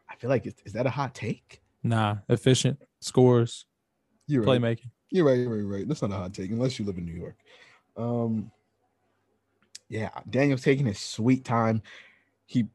[0.08, 1.60] I feel like is, is that a hot take?
[1.82, 3.66] Nah, efficient scores,
[4.26, 4.60] You're right.
[4.60, 4.90] playmaking.
[5.10, 5.38] You're right.
[5.38, 5.56] You're right.
[5.58, 5.88] you're right.
[5.88, 7.36] That's not a hot take unless you live in New York.
[7.96, 8.50] Um,
[9.88, 11.82] yeah, Daniel's taking his sweet time.
[12.46, 12.66] He,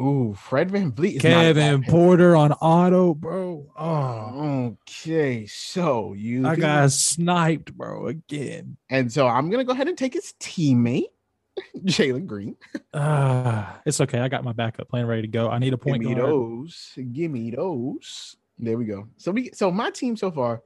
[0.00, 1.82] ooh, Fred VanVleet is not a bad Kevin.
[1.84, 3.70] Porter on auto, bro.
[3.78, 5.46] Oh, okay.
[5.46, 8.76] So you, I got sniped, bro, again.
[8.90, 11.10] and so I'm gonna go ahead and take his teammate,
[11.84, 12.56] Jalen Green.
[12.92, 14.20] Ah, it's okay.
[14.20, 15.48] I got my backup plan ready to go.
[15.50, 16.02] I need a point.
[16.02, 16.28] Give me guard.
[16.28, 16.92] those.
[17.12, 18.36] Give me those.
[18.58, 19.08] There we go.
[19.16, 20.62] So we, so my team so far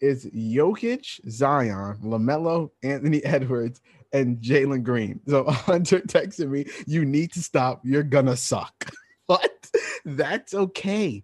[0.00, 3.80] is Jokic, Zion, LaMelo, Anthony Edwards,
[4.12, 5.20] and Jalen Green.
[5.26, 7.80] So Hunter texted me, "You need to stop.
[7.84, 8.90] You're gonna suck."
[9.26, 9.70] what?
[10.04, 11.22] That's okay.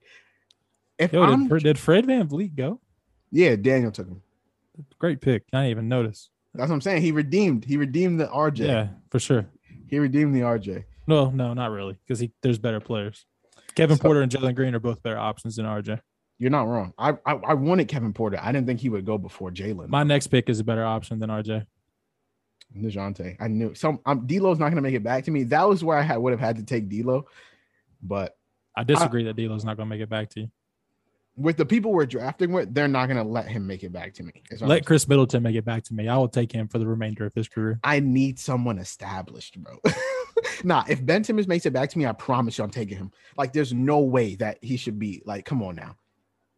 [0.99, 2.81] If Yo, I'm, did, Fred- did Fred VanVleet go?
[3.31, 4.23] yeah, Daniel took him.
[4.99, 5.45] Great pick.
[5.53, 6.31] I didn't even notice.
[6.55, 7.03] That's what I'm saying.
[7.03, 7.65] He redeemed.
[7.65, 8.67] He redeemed the RJ.
[8.67, 9.47] Yeah, for sure.
[9.89, 10.85] He redeemed the RJ.
[11.07, 13.27] No, no, not really, because he there's better players.
[13.75, 16.01] Kevin So- Porter and Jalen Green are both better options than RJ.
[16.41, 16.95] You're not wrong.
[16.99, 18.39] I I, I wanted Kevin Porter.
[18.41, 19.89] I didn't think he would go before Jalen.
[19.89, 21.67] My next pick is a better option than RJ.
[22.77, 23.37] Najante.
[23.41, 25.45] I knew some um, D'Lo's not gonna make it back to me.
[25.45, 27.27] That was where I had, would have had to take D'Lo,
[28.03, 28.37] but
[28.77, 30.51] I disagree that D'Lo's not gonna make it back to you.
[31.37, 34.23] with the people we're drafting with, they're not gonna let him make it back to
[34.23, 34.43] me.
[34.61, 34.85] Let.
[34.85, 36.09] Khris Middleton make it back to me.
[36.09, 37.81] I will take him for the remainder of his career.
[37.85, 39.79] I need someone established, bro.
[40.65, 43.13] nah, if Ben Simmons makes it back to me, I promise you, I'm taking him.
[43.37, 45.45] Like, there's no way that he should be like.
[45.45, 45.97] Come on now,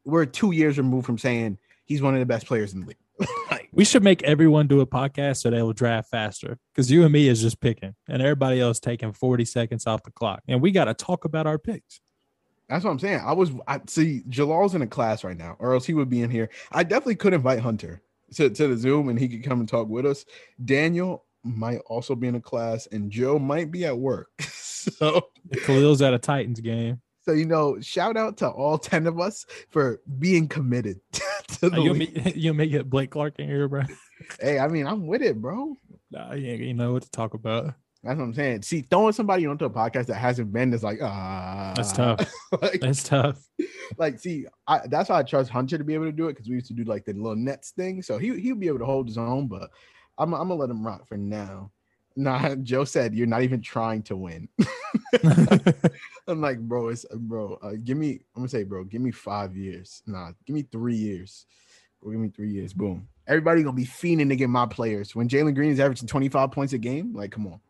[0.05, 2.96] we're two years removed from saying he's one of the best players in the league.
[3.72, 6.59] We should make everyone do a podcast so they will draft faster.
[6.74, 10.11] Because you and me is just picking, and everybody else taking 40 seconds off the
[10.11, 10.42] clock.
[10.48, 12.00] And we got to talk about our picks.
[12.68, 13.20] That's what I'm saying.
[13.24, 16.22] I was I see Jalal's in a class right now, or else he would be
[16.22, 16.50] in here.
[16.70, 18.00] I definitely could invite Hunter
[18.35, 20.24] to, to the Zoom and he could come and talk with us.
[20.64, 24.28] Daniel might also be in a class, and Joe might be at work.
[24.40, 25.28] so
[25.64, 27.00] Khalil's at a Titans game.
[27.22, 31.00] So you know, shout out to all 10 of us for being committed
[31.61, 32.24] to the you league.
[32.24, 33.83] me, you make it Blake Clark in here, bro.
[34.40, 35.76] Hey, I mean, I'm with it, bro.
[36.11, 37.74] Nah, you ain't you know what to talk about.
[38.02, 38.62] That's what I'm saying.
[38.62, 42.33] See, throwing somebody onto a podcast that hasn't been is like, ah, That's tough.
[42.62, 43.38] like, That's tough.
[43.98, 46.48] like, see, I, that's why I trust Hunter to be able to do it because
[46.48, 48.00] we used to do like the little nets thing.
[48.02, 49.68] So he he'll be able to hold his own, but
[50.16, 51.72] I'm I'm gonna let him rock for now.
[52.16, 54.49] Nah, Joe said you're not even trying to win.
[56.27, 57.59] I'm like, bro, it's bro.
[57.62, 58.20] Uh, give me.
[58.35, 60.03] I'm gonna say, bro, give me five years.
[60.07, 61.46] Nah, give me three years.
[62.03, 62.73] Bro, give me three years.
[62.73, 63.09] Boom.
[63.27, 65.14] Everybody gonna be fiending to get my players.
[65.14, 67.61] When Jalen Green is averaging 25 points a game, like, come on.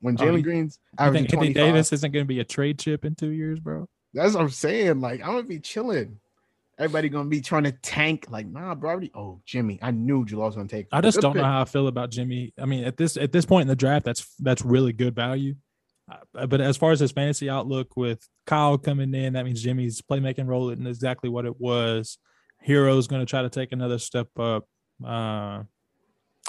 [0.00, 2.44] When Oh, Jalen you- Green's I averaging think Anthony 25, Davis isn't to be a
[2.44, 3.86] trade chip in two years, bro.
[4.14, 5.00] that's what I'm saying.
[5.00, 6.18] Like, I'm gonna be chilling.
[6.78, 8.26] Everybody gonna be trying to tank.
[8.30, 8.90] Like, nah, bro.
[8.90, 10.86] Already- Oh, Jimmy, I knew Jalal was gonna take.
[10.92, 12.52] I just don't know how I feel about Jimmy.
[12.58, 15.56] I mean, at this at this point in the draft, that's that's really good value.
[16.34, 20.00] Uh, but as far as his fantasy outlook with Kyle coming in, that means Jimmy's
[20.00, 22.16] playmaking role isn't exactly what it was.
[22.60, 24.64] Herro's going to try to take another step up.
[25.04, 25.64] Uh,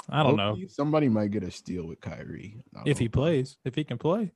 [0.08, 2.62] I don't know Somebody might get a steal with Kyrie.
[2.86, 4.32] If he plays, if he can play.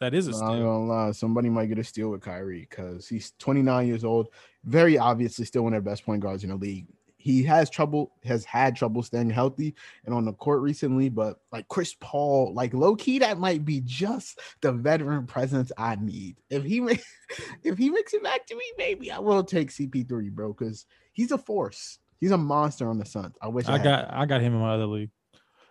[0.00, 0.48] That is a steal.
[0.48, 4.28] gonna lie, somebody might get a steal with Kyrie because he's 29 years old.
[4.64, 6.86] Very obviously, still one of the best point guards in the league.
[7.16, 11.08] He has trouble, has had trouble staying healthy and on the court recently.
[11.08, 15.96] But like Chris Paul, like low key, that might be just the veteran presence I
[15.96, 16.36] need.
[16.48, 17.04] If he makes,
[17.64, 21.32] if he makes it back to me, maybe I will take CP3, bro, because he's
[21.32, 21.98] a force.
[22.20, 23.34] He's a monster on the Suns.
[23.42, 25.10] I wish I, I got I got him in my other league.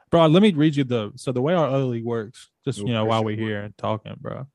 [0.10, 2.94] Bro, let me read you the so the way our other league works, just you
[2.94, 4.36] know, while we're here and talking, bro.
[4.36, 4.48] Let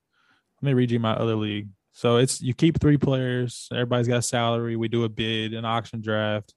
[0.62, 1.68] me read you my other league.
[1.92, 5.64] So it's you keep three players, everybody's got a salary, we do a bid, an
[5.64, 6.54] auction draft,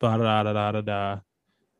[0.00, 1.20] da da da da da da.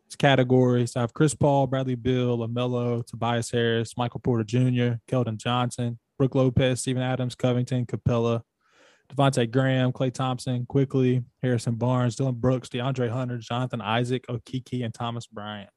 [0.07, 0.97] It's categories.
[0.97, 6.35] I have Chris Paul, Bradley Beal, LaMelo, Tobias Harris, Michael Porter Jr., Keldon Johnson, Brook
[6.35, 8.43] Lopez, Steven Adams, Covington, Capela,
[9.13, 14.95] Devontae Graham, Klay Thompson, Quickley, Harrison Barnes, Dillon Brooks, DeAndre Hunter, Jonathan Isaac, Okeke, and
[14.95, 15.71] Thomas Bryant.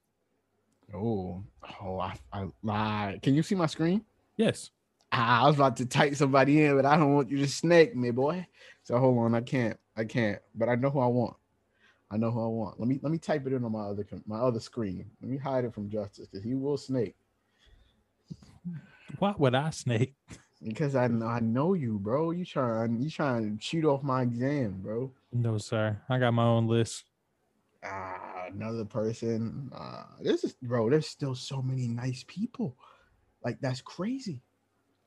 [0.93, 1.43] Oh,
[1.81, 3.21] oh, I, I lied.
[3.21, 4.05] Can you see my screen?
[4.37, 4.69] Yes.
[5.11, 7.95] Ah, I was about to type somebody in, but I don't want you to snake
[7.95, 8.47] me, boy.
[8.83, 10.39] So hold on, I can't, I can't.
[10.55, 11.35] But I know who I want.
[12.11, 12.79] I know who I want.
[12.79, 15.09] Let me let me type it in on my other my other screen.
[15.21, 17.15] Let me hide it from Justice because he will snake.
[19.17, 20.13] Why would I snake?
[20.63, 22.31] Because I know I know you, bro.
[22.31, 25.11] You trying you trying to cheat off my exam, bro.
[25.31, 25.99] No, sir.
[26.07, 27.05] I got my own list.
[27.85, 29.71] Ah, another person.
[29.75, 30.89] Uh, this is bro.
[30.89, 32.77] There's still so many nice people.
[33.43, 34.41] Like that's crazy.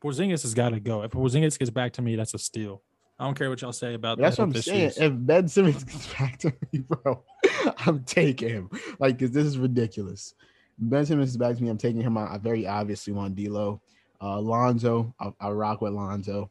[0.02, 1.02] Porzingis has got to go.
[1.02, 2.82] If Porzingis gets back to me, that's a steal.
[3.18, 4.86] I don't care what y'all say about That's that what I'm saying.
[4.88, 4.98] issues.
[4.98, 7.24] If Ben Simmons gets back to me, bro,
[7.78, 8.70] I'm taking him.
[8.98, 10.34] Like, 'cause this is ridiculous.
[10.78, 11.70] Ben Simmons is back to me.
[11.70, 12.30] I'm taking him out.
[12.30, 13.80] I very obviously want D'Lo.
[14.20, 16.50] Uh, Lonzo, I, I rock with Lonzo.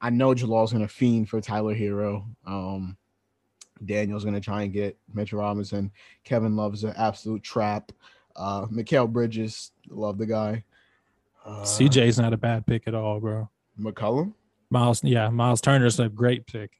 [0.00, 2.24] I know Jalal's gonna fiend for Tyler Herro.
[2.44, 2.96] Um,
[3.84, 5.90] Daniel's gonna try and get Mitchell Robinson.
[6.24, 7.92] Kevin Love's an absolute trap.
[8.36, 10.64] Uh, Mikal Bridges, love the guy.
[11.44, 13.48] Uh, CJ's not a bad pick at all, bro.
[13.78, 14.32] McCollum,
[14.70, 16.70] Miles, yeah, Miles Turner's a great pick.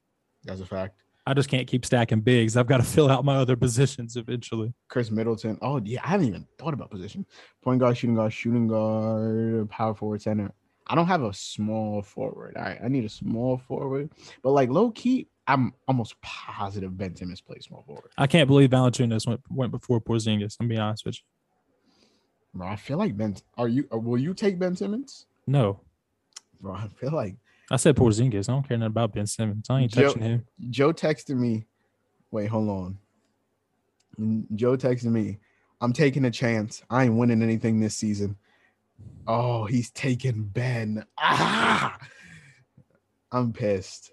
[0.44, 0.96] that's a fact.
[1.26, 2.56] I just can't keep stacking bigs.
[2.56, 4.72] I've got to fill out my other positions eventually.
[4.88, 5.58] Khris Middleton.
[5.62, 7.26] Oh yeah, I haven't even thought about position.
[7.62, 10.52] Point guard, shooting guard, shooting guard, power forward, center.
[10.86, 12.56] I don't have a small forward.
[12.56, 14.10] All right, I need a small forward.
[14.42, 18.10] But like low key, I'm almost positive Ben Simmons plays small forward.
[18.16, 20.56] I can't believe Valanciunas went went before Porzingis.
[20.60, 21.18] I'm be honest with
[22.54, 23.36] Bro, I feel like Ben.
[23.56, 23.86] Are you?
[23.90, 25.26] Will you take Ben Simmons?
[25.46, 25.80] No,
[26.60, 27.36] Bro, I feel like
[27.70, 28.48] I said Porzingis.
[28.48, 29.68] I don't care nothing about Ben Simmons.
[29.68, 30.46] I ain't Joe- touching him.
[30.70, 31.66] Joe texted me.
[32.30, 34.46] Wait, hold on.
[34.54, 35.38] Joe texted me.
[35.80, 36.82] I'm taking a chance.
[36.88, 38.36] I ain't winning anything this season.
[39.26, 41.04] Oh, he's taking Ben.
[41.18, 41.98] Ah,
[43.32, 44.12] I'm pissed.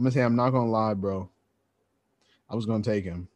[0.00, 1.28] I'm gonna say I'm not gonna lie, bro.
[2.48, 3.28] I was gonna take him.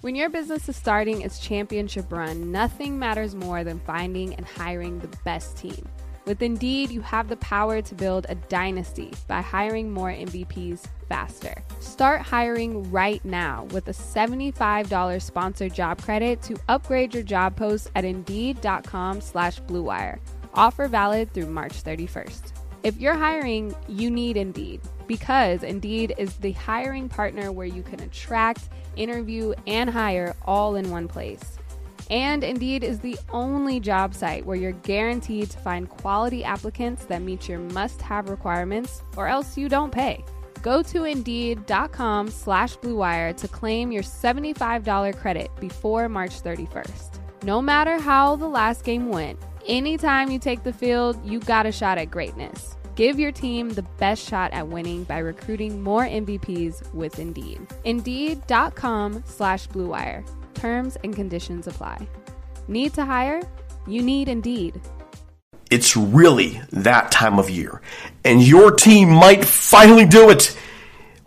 [0.00, 5.00] When your business is starting its championship run, nothing matters more than finding and hiring
[5.00, 5.88] the best team.
[6.24, 11.60] With Indeed, you have the power to build a dynasty by hiring more MVPs faster.
[11.80, 17.90] Start hiring right now with a $75 sponsored job credit to upgrade your job post
[17.96, 20.20] at Indeed.com slash BlueWire.
[20.54, 22.55] Offer valid through March 31st.
[22.86, 27.98] If you're hiring, you need Indeed because Indeed is the hiring partner where you can
[27.98, 31.58] attract, interview, and hire all in one place.
[32.10, 37.22] And Indeed is the only job site where you're guaranteed to find quality applicants that
[37.22, 40.24] meet your must-have requirements or else you don't pay.
[40.62, 47.18] Go to Indeed.com slash BlueWire to claim your $75 credit before March 31st.
[47.42, 51.72] No matter how the last game went, anytime you take the field, you got a
[51.72, 52.75] shot at greatness.
[52.96, 57.60] Give your team the best shot at winning by recruiting more MVPs with Indeed.
[57.84, 60.26] Indeed.com slash BlueWire.
[60.54, 62.08] Terms and conditions apply.
[62.68, 63.42] Need to hire?
[63.86, 64.80] You need Indeed.
[65.70, 67.82] It's really that time of year,
[68.24, 70.56] and your team might finally do it.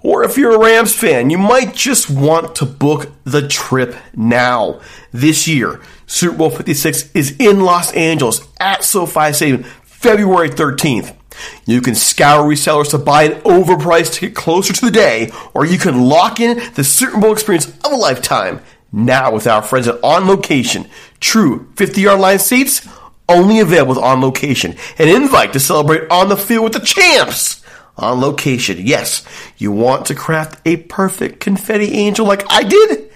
[0.02, 4.80] Or if you're a Rams fan, you might just want to book the trip now.
[5.12, 11.19] This year, Super Bowl 56 is in Los Angeles at SoFi Stadium, February 13th.
[11.66, 15.78] You can scour resellers to buy an overpriced ticket closer to the day, or you
[15.78, 18.62] can lock in the Super Bowl experience of a lifetime
[18.92, 20.88] now with our friends at On Location.
[21.20, 22.88] True 50 yard line seats
[23.28, 24.76] only available with On Location.
[24.98, 27.64] An invite to celebrate on the field with the champs.
[27.98, 29.26] On location, yes.
[29.58, 33.12] You want to craft a perfect confetti angel like I did?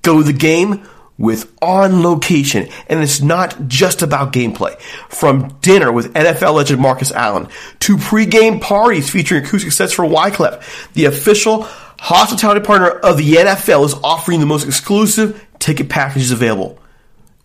[0.00, 0.88] Go to the game
[1.18, 2.68] with On Location.
[2.88, 4.78] And it's not just about gameplay.
[5.08, 7.48] From dinner with NFL legend Marcus Allen
[7.80, 11.62] to pre-game parties featuring acoustic sets for Wyclef, the official
[11.98, 16.78] hospitality partner of the NFL is offering the most exclusive ticket packages available.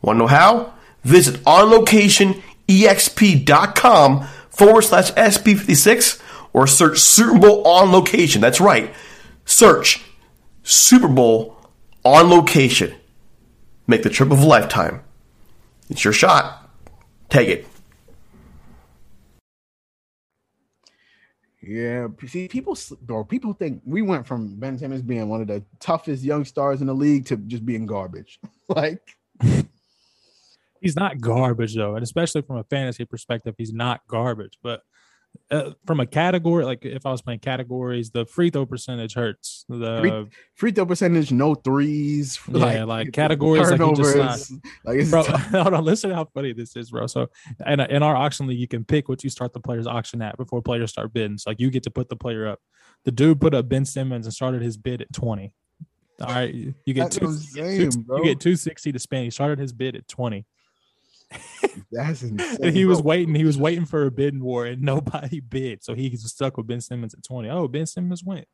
[0.01, 0.73] Want to know how?
[1.03, 6.21] Visit onlocationexp.com forward slash SP56
[6.53, 8.41] or search Super Bowl on location.
[8.41, 8.93] That's right.
[9.45, 10.03] Search
[10.63, 11.55] Super Bowl
[12.03, 12.93] on location.
[13.91, 15.01] Make the trip of a lifetime.
[15.89, 16.71] It's your shot.
[17.27, 17.67] Take it.
[21.61, 25.65] Yeah, see, people, bro, people think we went from Ben Simmons being one of the
[25.81, 28.39] toughest young stars in the league to just being garbage.
[28.69, 29.01] like,
[30.79, 34.57] He's not garbage though, and especially from a fantasy perspective, he's not garbage.
[34.63, 34.83] But
[35.49, 39.65] uh, from a category, like if I was playing categories, the free throw percentage hurts.
[39.67, 42.39] The free, free throw percentage, no threes.
[42.47, 44.51] yeah, like, categories, like just not, turnovers,
[44.85, 45.23] like it's bro.
[45.23, 47.07] hold on, listen how funny this is, bro.
[47.07, 47.29] So,
[47.67, 50.37] in, in our auction league, you can pick what you start the player's auction at
[50.37, 51.37] before players start bidding.
[51.37, 52.59] So, like, you get to put the player up.
[53.03, 55.53] The dude put up Ben Simmons and started his bid at twenty.
[56.21, 58.17] All right, you get That's two, what I'm you get two- bro.
[58.17, 59.25] you get two sixty to spend.
[59.25, 60.45] He started his bid at twenty.
[61.91, 62.57] That's insane.
[62.61, 63.33] And he was waiting.
[63.35, 65.83] He was waiting for a bidding war, and nobody bid.
[65.83, 67.49] So he's stuck with Ben Simmons at twenty.
[67.49, 68.47] Oh, Ben Simmons went.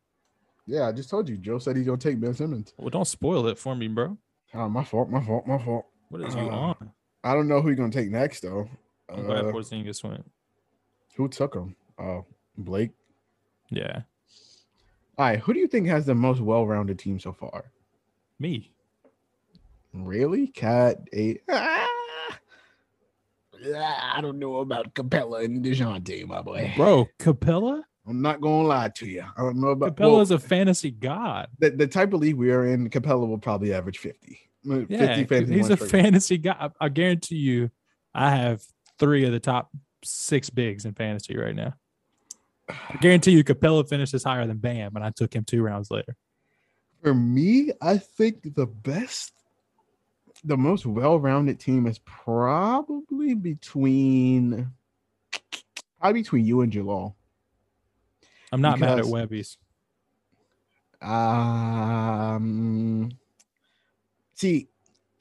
[0.66, 1.38] Yeah, I just told you.
[1.38, 2.74] Joe said he's gonna take Ben Simmons.
[2.78, 4.18] Well, don't spoil it for me, bro.
[4.54, 5.10] Oh, my fault.
[5.10, 5.48] My fault.
[5.48, 5.86] My fault.
[6.10, 6.50] What is you Uh,
[6.80, 6.92] on?
[7.24, 8.70] I don't know who he's gonna take next though.
[9.10, 10.30] I'm glad Uh, Porzingis went.
[11.16, 11.76] who took him?
[12.00, 12.26] Oh,
[12.58, 12.92] Blake.
[13.70, 14.02] Yeah,
[15.18, 15.40] All right.
[15.40, 17.72] Who do you think has the most well-rounded team so far?
[18.40, 18.72] me.
[19.94, 20.48] Really?
[20.48, 21.42] Cat eight.
[21.50, 21.88] Ah!
[23.66, 26.74] I don't know about Capela and Dejounte, my boy.
[26.76, 27.84] Bro, Capela.
[28.08, 29.24] I'm not gonna lie to you.
[29.38, 31.48] I don't know about Capela's well, a fantasy god.
[31.60, 32.90] the, the type of league we are in.
[32.90, 34.40] Capela will probably average 50.
[34.70, 36.56] Uh, 50 Yeah, fantasy he's a points fantasy guy.
[36.60, 37.70] I, I guarantee you,
[38.14, 38.62] I have
[38.98, 39.70] three of the top
[40.04, 41.74] six bigs in fantasy right now.
[42.70, 46.16] I guarantee you, Capella finishes higher than Bam, and I took him two rounds later.
[47.02, 49.32] For me, I think the best,
[50.44, 53.04] the most well-rounded team is probably
[53.36, 54.72] between,
[56.00, 57.16] probably between you and Jalal.
[58.52, 59.58] I'm not mad at Webby's.
[61.88, 63.12] Um,
[64.36, 64.68] see,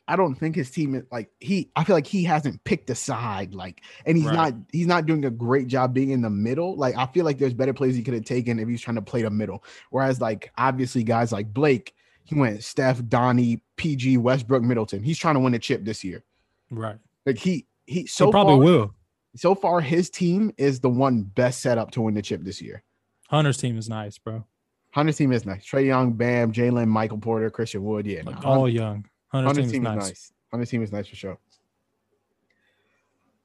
[0.08, 1.70] I don't think his team is like he.
[1.74, 4.34] I feel like he hasn't picked a side, like, and he's Right.
[4.34, 4.54] not.
[4.72, 6.76] He's not doing a great job being in the middle.
[6.76, 9.02] Like, I feel like there's better plays he could have taken if he's trying to
[9.02, 9.64] play the middle.
[9.90, 11.94] Whereas, like, obviously, guys like Blake,
[12.24, 15.02] he went Steph, Donnie, PG, Westbrook, Middleton.
[15.02, 16.22] He's trying to win a chip this year.
[16.70, 16.98] Right.
[17.24, 18.94] Like he he So so probably far, will.
[19.36, 22.60] so far his team is the one best set up to win the chip this
[22.60, 22.82] year.
[23.28, 24.44] Hunter's team is nice, bro.
[24.92, 25.64] Hunter's team is nice.
[25.66, 28.06] Trae Young, Bam, Jalen, Michael Porter, Christian Wood.
[28.06, 29.04] Yeah, Like nah, all young.
[29.28, 30.08] Hunter's, Hunter's team, team is is nice.
[30.08, 30.32] nice.
[30.52, 31.38] Hunter's team is nice for sure.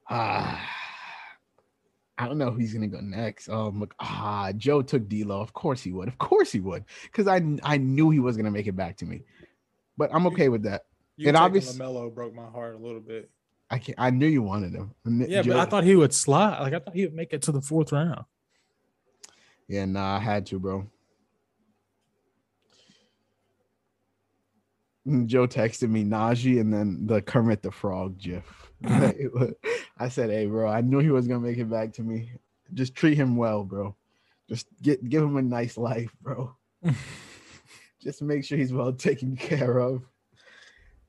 [0.09, 0.69] Ah,
[2.17, 3.49] I don't know who's gonna go next.
[3.49, 5.41] Um, look, ah, Joe took D'Lo.
[5.41, 6.07] Of course he would.
[6.07, 9.05] Of course he would, because I I knew he was gonna make it back to
[9.05, 9.23] me.
[9.97, 10.85] But I'm okay with that.
[11.17, 13.29] You And taking obvious- LaMelo broke my heart a little bit.
[13.71, 14.93] I can't, I knew you wanted him.
[15.05, 16.59] Yeah, but I thought he would slide.
[16.59, 18.25] Like I thought he would make it to the fourth round.
[19.69, 20.85] Yeah, nah, I had to, bro.
[25.07, 28.71] Mm, Joe texted me Najee and then the Kermit the Frog gif.
[28.81, 29.53] Was-
[29.97, 32.31] I said, "Hey, bro, I knew he was gonna make it back to me.
[32.73, 33.95] Just treat him well, bro.
[34.49, 36.55] Just get give him a nice life, bro.
[38.01, 40.03] Just make sure he's well taken care of."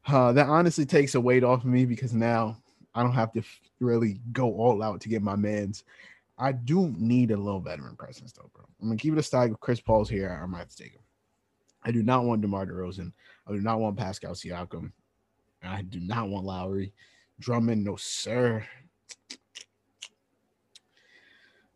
[0.06, 2.56] Uh, that honestly takes a weight off of me because now
[2.94, 3.42] I don't have to
[3.80, 5.84] really go all out to get my man's.
[6.38, 8.64] I do need a little veteran presence though, bro.
[8.80, 9.50] I'm gonna keep it a stack.
[9.50, 11.02] If Chris Paul's here, I might have to take him.
[11.84, 13.12] I do not want DeMar DeRozan.
[13.46, 14.92] I do not want Pascal Siakam.
[15.62, 16.92] I do not want Lowry.
[17.38, 18.64] Drummond, no sir.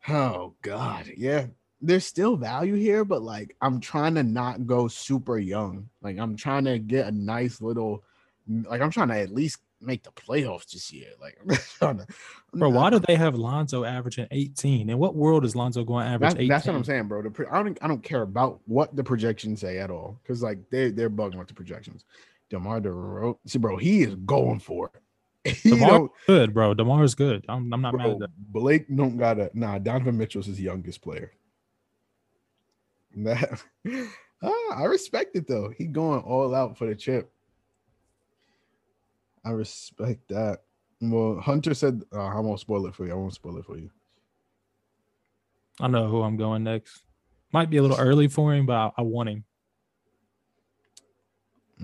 [0.09, 1.47] Oh God, yeah.
[1.81, 5.89] There's still value here, but like I'm trying to not go super young.
[6.03, 8.03] Like I'm trying to get a nice little,
[8.49, 11.09] like I'm trying to at least make the playoffs this year.
[11.21, 12.07] Like, I'm trying to,
[12.55, 14.91] Bro, why do they have Lonzo averaging 18?
[14.91, 16.49] In what world is Lonzo going to average That's, 18?
[16.49, 17.31] that's what I'm saying, bro.
[17.31, 20.59] Pro- I don't I don't care about what the projections say at all because like
[20.71, 22.05] they they're bugging with the projections.
[22.49, 25.63] DeMar DeRozan, see, bro, he is going for it.
[25.63, 26.75] DeMar good, bro.
[26.75, 27.45] DeMar is good.
[27.49, 28.31] I'm, I'm not mad at that.
[28.37, 29.79] Blake don't got to nah.
[29.79, 31.33] Donovan Mitchell's his youngest player.
[33.19, 33.63] That
[34.43, 35.73] ah, I respect it though.
[35.75, 37.33] He going all out for the chip.
[39.47, 40.63] I respect that.
[41.01, 43.13] Well, Hunter said, uh, I won't spoil it for you.
[43.13, 43.91] I won't spoil it for you.
[45.81, 47.03] I know who I'm going next.
[47.53, 49.45] Might be a little early for him, but I, I want him.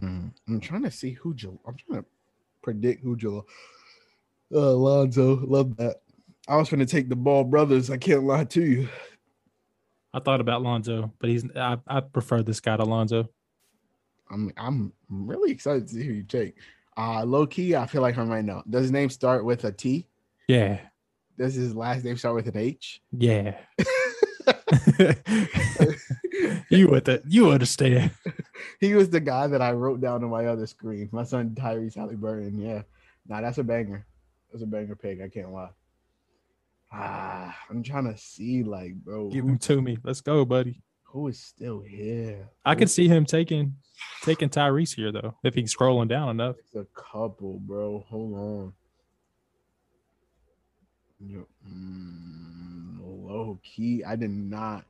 [0.03, 2.09] Mm, I'm trying to see who Jal- I'm trying to
[2.63, 3.47] predict who Jal-
[4.53, 5.37] uh, Alonzo.
[5.47, 6.03] Love that.
[6.49, 7.91] I was gonna take the ball brothers.
[7.91, 8.89] I can't lie to you.
[10.15, 13.29] I thought about Lonzo, but he's I, I prefer this guy to Lonzo.
[14.31, 16.57] I'm I'm really excited to see who you take.
[16.97, 18.63] Uh low key, I feel like I might know.
[18.69, 20.07] Does his name start with a T?
[20.49, 20.79] Yeah.
[21.39, 23.01] Does his last name start with an H?
[23.11, 23.57] Yeah.
[26.69, 27.23] you with it.
[27.27, 28.11] You understand.
[28.81, 31.09] he was the guy that I wrote down on my other screen.
[31.13, 32.61] My son Tyrese Halliburton.
[32.61, 32.83] Yeah.
[33.29, 34.07] Nah, that's a banger.
[34.51, 35.21] That's a banger pick.
[35.23, 35.71] I can't lie.
[36.93, 39.97] Ah, I'm trying to see, like, bro, Give him to me.
[40.03, 40.83] Let's go, buddy.
[41.13, 42.49] Who is still here?
[42.65, 43.77] I could see him taking
[44.23, 46.57] taking Tyrese here though, if he's scrolling down enough.
[46.59, 48.03] It's a couple, bro.
[48.09, 48.73] Hold on.
[51.21, 54.87] Yo, mm, low key, I did not.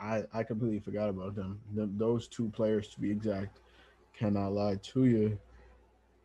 [0.00, 1.60] I I completely forgot about them.
[1.76, 3.58] Th- those two players, to be exact,
[4.18, 5.38] cannot lie to you.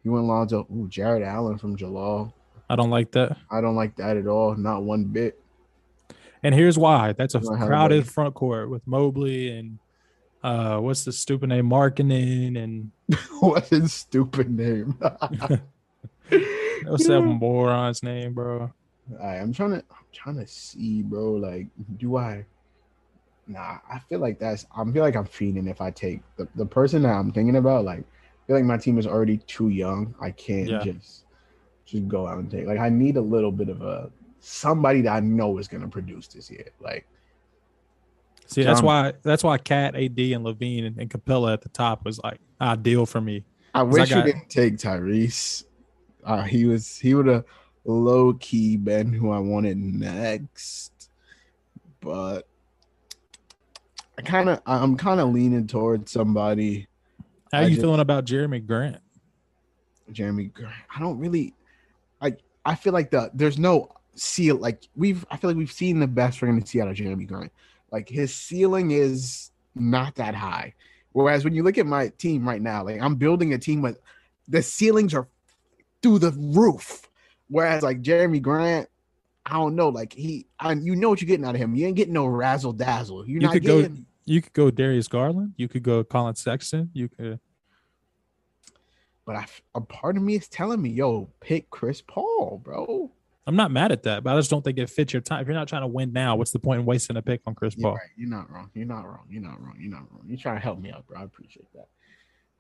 [0.04, 0.66] You went Lonzo.
[0.74, 2.34] Ooh, Jarrett Allen from Jalal.
[2.70, 3.38] I don't like that.
[3.52, 4.56] I don't like that at all.
[4.56, 5.38] Not one bit.
[6.44, 7.14] And here's why.
[7.14, 9.80] That's a crowded front court with Mobley and
[10.44, 11.70] uh what's the stupid name?
[11.70, 12.92] Markkanen and
[13.40, 14.98] What's his stupid name?
[16.86, 18.72] what's that moron's name, bro?
[19.12, 21.34] Alright, I'm trying to I'm trying to see, bro.
[21.34, 21.68] Like,
[21.98, 22.46] do I
[23.48, 26.66] nah, I feel like that's I feel like I'm feeding if I take the, the
[26.66, 30.14] person that I'm thinking about, like I feel like my team is already too young.
[30.20, 30.80] I can't Yeah.
[30.80, 31.26] just
[31.86, 34.10] just go out and take like I need a little bit of a
[34.46, 36.68] somebody that I know is gonna produce this year.
[36.82, 37.08] Like
[38.46, 41.70] See, that's Um, why that's why Cat, AD, and LaVine and, and Capela at the
[41.70, 43.44] top was like ideal for me.
[43.74, 45.64] I I wish got- you didn't take Tyrese.
[46.24, 47.46] Uh, he was he would have
[47.86, 51.10] low key been who I wanted next,
[52.02, 52.48] but
[54.18, 56.88] I kind of I'm kind of leaning towards somebody.
[57.52, 58.98] How I you just- feeling about Jerami Grant?
[60.12, 60.74] Jerami Grant.
[60.96, 61.56] I don't really.
[62.22, 62.36] I
[62.66, 66.08] I feel like the there's no seal like we've I feel like we've seen the
[66.08, 67.52] best we're gonna see out of Jerami Grant.
[67.92, 70.74] Like his ceiling is not that high.
[71.14, 74.00] Whereas when you look at my team right now, like I'm building a team with
[74.48, 75.28] the ceilings are
[76.02, 77.08] through the roof.
[77.50, 78.90] Whereas like Jerami Grant,
[79.46, 81.76] I don't know, like he I, you know what you're getting out of him.
[81.76, 83.28] You ain't getting no razzle dazzle.
[83.28, 85.54] You're You not could go- getting You could go Darius Garland.
[85.58, 86.90] You could go Collin Sexton.
[86.94, 87.40] You could.
[89.26, 89.46] but I,
[89.76, 93.12] a part of me is telling me, yo, pick Chris Paul, bro.
[93.46, 95.42] I'm not mad at that, but I just don't think it fits your time.
[95.42, 97.56] If you're not trying to win now, what's the point in wasting a pick on
[97.56, 97.96] Chris You're Paul?
[97.96, 98.10] right.
[98.16, 98.70] You're not wrong.
[98.74, 99.26] You're not wrong.
[99.30, 99.76] You're not wrong.
[99.78, 100.22] You're not wrong.
[100.26, 101.20] You're trying to help me out, bro.
[101.20, 101.88] I appreciate that.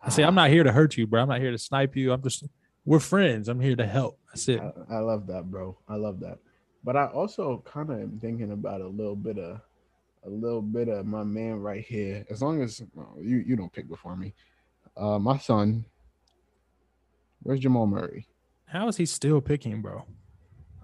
[0.01, 1.21] I say I'm not here to hurt you, bro.
[1.21, 2.11] I'm not here to snipe you.
[2.11, 2.45] I'm just
[2.85, 3.47] we're friends.
[3.47, 4.19] I'm here to help.
[4.27, 4.59] That's it.
[4.59, 5.77] I, I love that, bro.
[5.87, 6.39] I love that.
[6.83, 9.61] But I also kind of am thinking about a little bit of
[10.25, 12.25] a little bit of my man right here.
[12.29, 14.33] As long as well, you you don't pick before me.
[14.97, 15.85] Uh, my son.
[17.41, 18.27] Where's Jamal Murray?
[18.65, 20.05] How is he still picking, bro?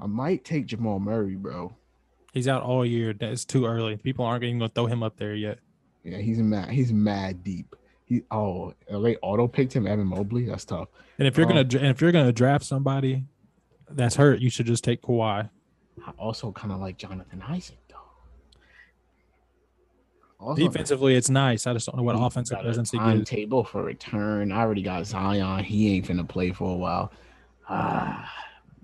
[0.02, 1.76] I might take Jamal Murray, bro.
[2.34, 3.14] He's out all year.
[3.14, 3.98] That's too early.
[3.98, 5.60] People aren't even going to throw him up there yet.
[6.04, 6.70] Yeah, he's mad.
[6.70, 7.76] He's mad deep.
[8.06, 9.86] He oh, they auto picked him.
[9.86, 10.46] Evan Mobley.
[10.46, 10.88] That's tough.
[11.20, 11.50] And if you're Oh.
[11.50, 13.26] gonna and if you're gonna draft somebody
[13.90, 15.50] that's hurt, you should just take Kawhi.
[16.08, 17.96] I also kind of like Jonathan Isaac though.
[20.40, 21.68] Also, Defensively, it's nice.
[21.68, 23.08] I just don't know what offensive got a presence he gives.
[23.10, 24.52] timetable for return.
[24.54, 25.64] I already got Zion.
[25.66, 27.12] He ain't finna play for a while.
[27.68, 28.32] Ah,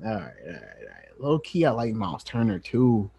[0.03, 1.04] all right, all right, all right.
[1.19, 3.09] Low key, I like Miles Turner too.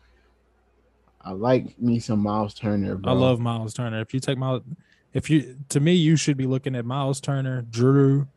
[1.22, 2.94] I like me some Miles Turner.
[2.96, 3.12] Bro.
[3.12, 4.00] I love Miles Turner.
[4.00, 4.62] If you take Miles,
[5.12, 8.28] if you to me, you should be looking at Miles Turner, Drew,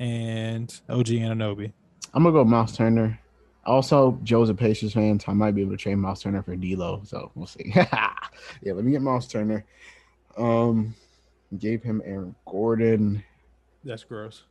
[0.00, 1.72] and OG Anunoby.
[2.14, 3.20] I'm gonna go Miles Turner.
[3.66, 6.56] Also, Joe's a Pacers fan, so I might be able to trade Miles Turner for
[6.56, 7.02] D'Lo.
[7.04, 7.70] So we'll see.
[7.74, 8.12] yeah,
[8.64, 9.66] let me get Miles Turner.
[10.38, 10.94] Um,
[11.58, 13.22] gave him Aaron Gordon.
[13.84, 14.44] That's gross.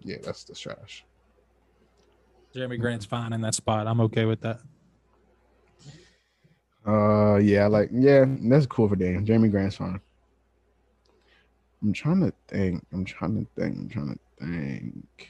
[0.00, 1.04] Yeah, that's the trash.
[2.54, 3.86] Jerami Grant's fine in that spot.
[3.86, 4.60] I'm okay with that.
[6.86, 9.24] Uh, yeah, like yeah, that's cool for Dan.
[9.24, 10.00] Jerami Grant's fine.
[11.82, 12.84] I'm trying to think.
[12.92, 13.76] I'm trying to think.
[13.76, 15.28] I'm trying to think.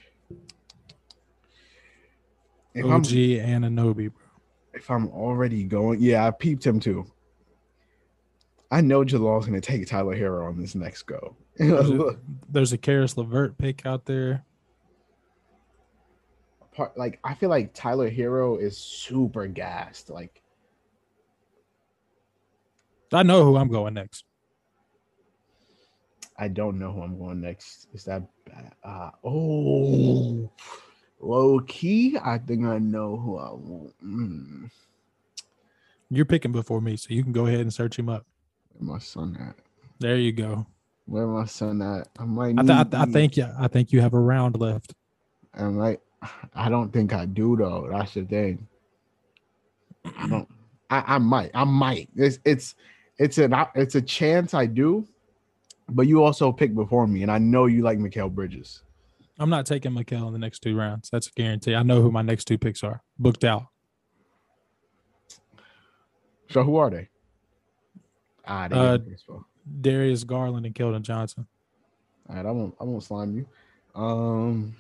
[2.75, 4.23] If I'm, OG Anunoby, bro.
[4.73, 7.05] if I'm already going, yeah, I peeped him too.
[8.71, 11.37] I know Jalal's gonna take Tyler Herro on this next go.
[11.59, 12.17] There's a,
[12.49, 14.47] there's a Caris LeVert pick out there.
[16.75, 20.09] Part, like I feel like Tyler Herro is super gassed.
[20.11, 20.43] Like
[23.13, 24.25] I know who I'm going next.
[26.39, 27.89] I don't know who I'm going next.
[27.93, 28.73] Is that bad?
[28.83, 30.51] Uh, oh,
[31.21, 32.17] low key.
[32.23, 33.93] I think I know who I want.
[34.03, 34.71] Mm,
[36.11, 38.25] You're picking before me, so you can go ahead and search him up.
[38.79, 39.57] where my son at?
[40.01, 40.67] There you go.
[41.05, 42.09] Where my son at?
[42.19, 42.59] I might.
[42.59, 44.95] I, th- I, th- I think yeah, I think you have a round left.
[45.55, 46.01] I might.
[46.55, 47.89] I don't think I do though.
[47.91, 48.67] That's the thing.
[50.17, 50.49] I don't.
[50.91, 51.51] I, I might.
[51.55, 52.09] I might.
[52.17, 52.75] It's it's
[53.19, 55.07] it's an it's a chance I do,
[55.89, 58.83] but you also pick before me, and I know you like Mikal Bridges.
[59.39, 61.09] I'm not taking Mikal in the next two rounds.
[61.11, 61.75] That's a guarantee.
[61.75, 63.03] I know who my next two picks are.
[63.19, 63.65] Booked out.
[66.51, 67.09] So who are they?
[68.47, 69.47] Ah, they Uh, gave me baseball.
[69.81, 71.47] Darius Garland and Keldon Johnson.
[72.29, 72.75] All right, I won't.
[72.81, 73.47] I won't slime you.
[73.95, 74.75] Um,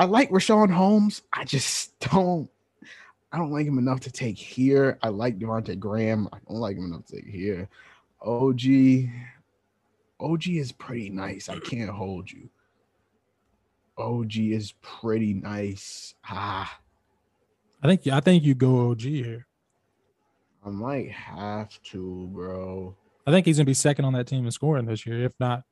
[0.00, 1.20] I like Richaun Holmes.
[1.30, 2.48] I just don't.
[3.32, 4.98] I don't like him enough to take here.
[5.02, 6.26] I like Devontae Graham.
[6.32, 7.68] I don't like him enough to take here.
[8.22, 8.60] OG,
[10.18, 11.50] OG is pretty nice.
[11.50, 12.48] I can't hold you.
[13.98, 16.14] OG is pretty nice.
[16.24, 16.80] Ah,
[17.82, 19.46] I think I think you go OG here.
[20.64, 22.96] I might have to, bro.
[23.26, 25.22] I think he's gonna be second on that team in scoring this year.
[25.22, 25.64] If not,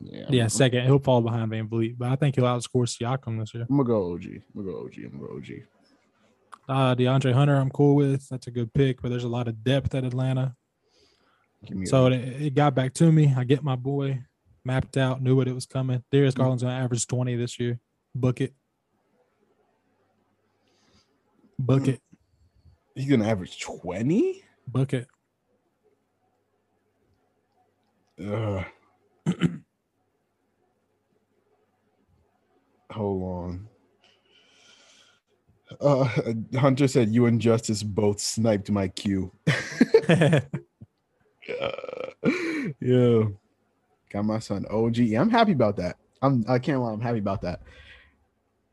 [0.00, 0.84] Yeah, yeah, second.
[0.84, 3.66] He'll fall behind VanVleet, but I think he'll outscore Siakam this year.
[3.68, 4.24] I'm gonna go OG.
[4.24, 4.92] I'm gonna go OG.
[5.04, 5.50] I'm gonna go OG.
[6.68, 8.28] Uh, DeAndre Hunter, I'm cool with.
[8.28, 10.54] That's a good pick, but there's a lot of depth at Atlanta.
[11.84, 13.32] So it, it got back to me.
[13.36, 14.22] I get my boy
[14.64, 16.02] mapped out, knew what it was coming.
[16.10, 17.78] Darius Garland's gonna average 20 this year.
[18.14, 18.54] Book it.
[21.58, 22.00] Book it.
[22.94, 24.42] he's gonna average twenty.
[24.66, 25.06] Book it.
[28.20, 28.64] Ugh.
[32.92, 33.68] Hold on.
[35.80, 36.08] Uh,
[36.58, 39.32] Hunter said you and Justice both sniped my cue.
[40.08, 40.40] yeah,
[44.10, 44.98] got my son OG.
[44.98, 45.96] Yeah, I'm happy about that.
[46.20, 46.44] I'm.
[46.48, 46.92] I can't lie.
[46.92, 47.60] I'm happy about that.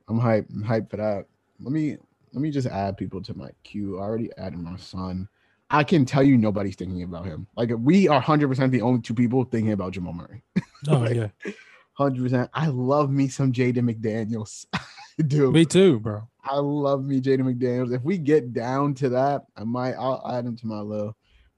[0.08, 0.48] I'm hype.
[0.50, 1.26] I'm hyped for that.
[1.62, 1.98] Let me.
[2.34, 3.98] Let me just add people to my queue.
[3.98, 5.28] I already added my son.
[5.72, 7.48] I can tell you nobody's thinking about him.
[7.56, 10.44] Like we are 100% the only two people thinking about Jamal Murray.
[10.88, 11.28] oh yeah.
[12.00, 12.50] 100%.
[12.54, 14.66] I love me some Jaden McDaniels.
[15.28, 16.28] Dude, Me too, bro.
[16.44, 17.94] I love me Jaden McDaniels.
[17.94, 21.16] If we get down to that, I might I'll add him to my little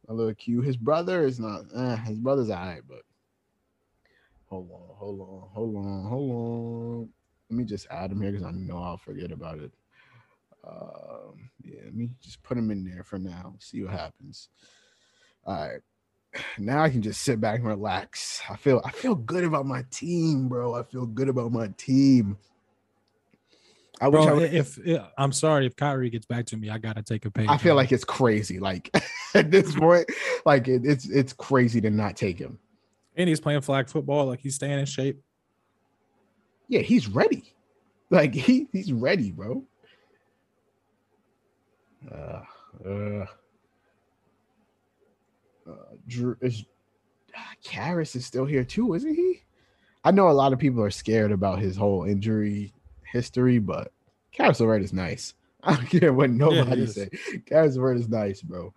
[0.07, 0.61] my little queue.
[0.61, 3.03] His brother is not eh, his brother's alright, but
[4.47, 7.09] hold on, hold on, hold on, hold on.
[7.49, 9.71] Let me just add him here because I know I'll forget about it.
[10.67, 13.55] Um, yeah, let me just put him in there for now.
[13.59, 14.49] See what happens.
[15.45, 15.81] All right.
[16.57, 18.41] Now I can just sit back and relax.
[18.49, 20.75] I feel I feel good about my team, bro.
[20.75, 22.37] I feel good about my team.
[23.99, 26.79] I wish I would if, if I'm sorry, if Kyrie gets back to me, I
[26.79, 27.45] gotta take a pay.
[27.47, 28.59] I feel like it's crazy.
[28.59, 28.89] Like
[29.35, 30.09] at this point,
[30.45, 32.57] like it, it's it's crazy to not take him.
[33.15, 35.21] and he's playing flag football, like he's staying in shape.
[36.67, 37.53] Yeah, he's ready.
[38.09, 39.63] Like he he's ready, bro.
[42.11, 42.41] Uh,
[42.83, 43.25] uh,
[45.67, 46.65] uh Drew is
[47.35, 49.43] ah, Caris is still here too, isn't he?
[50.03, 53.91] I know a lot of people are scared about his whole injury history, but
[54.31, 55.33] Caris LeVert is nice.
[55.63, 56.95] I don't care what nobody is.
[56.95, 57.09] say.
[57.45, 58.73] Caris LeVert is nice, bro.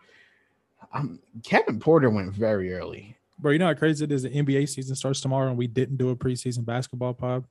[0.93, 3.17] Um, Kevin Porter went very early.
[3.39, 4.23] Bro, you know how crazy it is?
[4.23, 7.45] The NBA season starts tomorrow, and we didn't do a preseason basketball pod.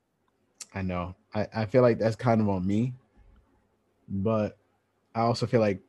[0.74, 1.16] I know.
[1.36, 2.94] I, I feel like that's kind of on me,
[4.08, 4.58] but
[5.14, 5.82] I also feel like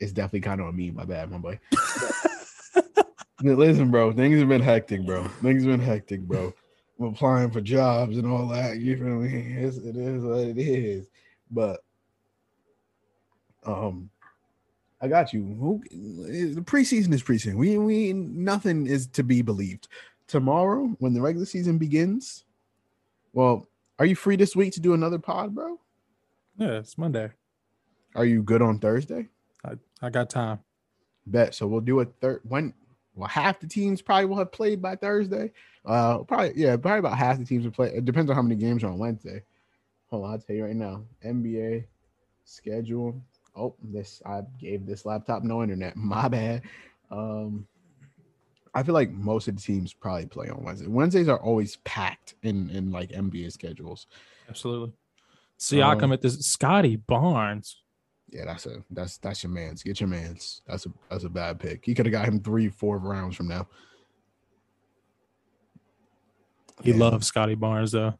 [0.00, 0.90] it's definitely kind of on me.
[0.90, 1.58] My bad, my boy.
[3.42, 5.24] Listen, bro, things have been hectic, bro.
[5.42, 6.54] Things have been hectic, bro.
[6.98, 8.78] I'm applying for jobs and all that.
[8.78, 9.56] You feel me?
[9.58, 11.08] It's, it is what it is.
[11.50, 11.80] But
[13.64, 14.10] um,
[15.00, 15.44] I got you.
[15.44, 17.56] Who the preseason is preseason.
[17.56, 19.88] We we nothing is to be believed.
[20.28, 22.44] Tomorrow, when the regular season begins,
[23.32, 23.68] well,
[23.98, 25.78] are you free this week to do another pod, bro?
[26.56, 27.30] Yeah, it's Monday.
[28.14, 29.28] Are you good on Thursday?
[29.66, 30.60] I, I got time.
[31.26, 31.54] Bet.
[31.54, 32.72] So we'll do a third when
[33.14, 35.50] well half the teams probably will have played by Thursday.
[35.84, 37.88] Uh probably yeah, probably about half the teams will play.
[37.88, 39.42] It depends on how many games are on Wednesday.
[40.08, 41.02] Hold on, I'll tell you right now.
[41.24, 41.84] NBA
[42.44, 43.20] schedule.
[43.56, 45.96] Oh, this I gave this laptop no internet.
[45.96, 46.62] My bad.
[47.10, 47.66] Um
[48.74, 50.86] I feel like most of the teams probably play on Wednesday.
[50.86, 54.06] Wednesdays are always packed in in like NBA schedules.
[54.50, 54.92] Absolutely.
[55.58, 57.82] Siakam Um, at this Scottie Barnes.
[58.30, 59.82] Yeah, that's a that's that's your man's.
[59.82, 60.62] Get your man's.
[60.66, 61.84] That's a that's a bad pick.
[61.84, 63.68] He could have got him three, four rounds from now.
[66.82, 66.98] He Yeah.
[66.98, 68.14] loves Scottie Barnes though.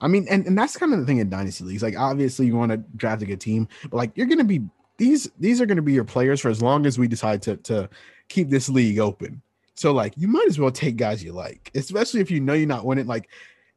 [0.00, 1.82] I mean, and, and that's kind of the thing in dynasty leagues.
[1.82, 4.62] Like, obviously, you want to draft a good team, but like, you're gonna be
[4.96, 7.88] these these are gonna be your players for as long as we decide to to
[8.28, 9.42] keep this league open.
[9.74, 12.66] So, like, you might as well take guys you like, especially if you know you're
[12.68, 13.06] not winning.
[13.06, 13.28] Like,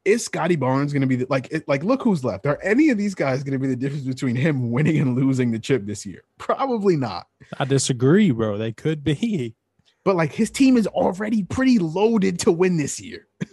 [0.04, 2.46] is Scottie Barnes gonna be the, like it, like look who's left?
[2.46, 5.58] Are any of these guys gonna be the difference between him winning and losing the
[5.58, 6.24] chip this year?
[6.38, 7.28] Probably not.
[7.58, 8.58] I disagree, bro.
[8.58, 9.54] They could be.
[10.04, 13.28] But like, his team is already pretty loaded to win this year.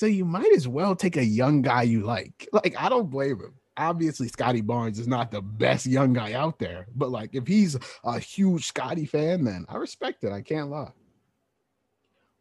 [0.00, 2.48] So you might as well take a young guy you like.
[2.54, 3.52] Like, I don't blame him.
[3.76, 7.76] Obviously, Scottie Barnes is not the best young guy out there, but like if he's
[8.02, 10.32] a huge Scottie fan, then I respect it.
[10.32, 10.92] I can't lie.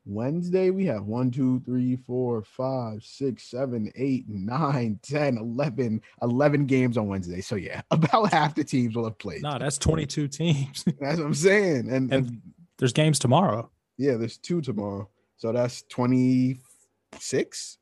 [0.06, 6.66] Wednesday, we have one, two, three, four, five, six, seven, eight, nine, 10, 11, 11
[6.66, 7.41] games on Wednesday.
[7.41, 9.43] So, yeah, about half the teams will have played.
[9.43, 10.84] No, that's 22 teams.
[11.00, 11.89] That's what I'm saying.
[11.89, 12.41] And, and and
[12.78, 13.70] there's games tomorrow.
[13.97, 15.10] yeah, there's two tomorrow.
[15.38, 17.78] So that's 26,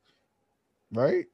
[0.94, 1.26] right?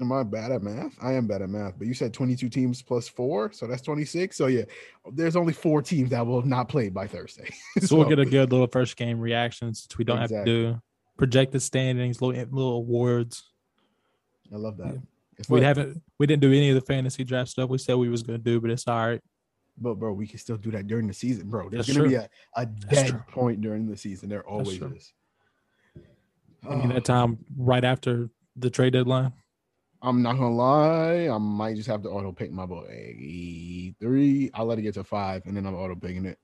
[0.00, 0.94] Am I bad at math?
[1.02, 3.52] I am bad at math, but you said 22 teams plus four.
[3.52, 4.34] So that's 26.
[4.34, 4.62] So yeah,
[5.12, 7.50] there's only four teams that will not play by Thursday.
[7.82, 10.82] So, we'll get a good little first game reaction since we don't have to do
[11.16, 13.44] projected standings, little little awards.
[14.52, 15.00] I love that.
[15.38, 18.08] It's We haven't we didn't do any of the fantasy draft stuff we said we
[18.08, 19.20] was gonna do, but it's all right.
[19.78, 21.68] but bro, we can still do that during the season, bro.
[21.68, 24.28] There's That's gonna be a, a dead point during the season.
[24.28, 25.12] There always is.
[26.68, 29.32] I mean that time right after the trade deadline.
[30.02, 33.94] I'm not gonna lie, I might just have to auto pick my boy.
[34.00, 36.38] Three, I'll let it get to five, and then I'm auto picking it.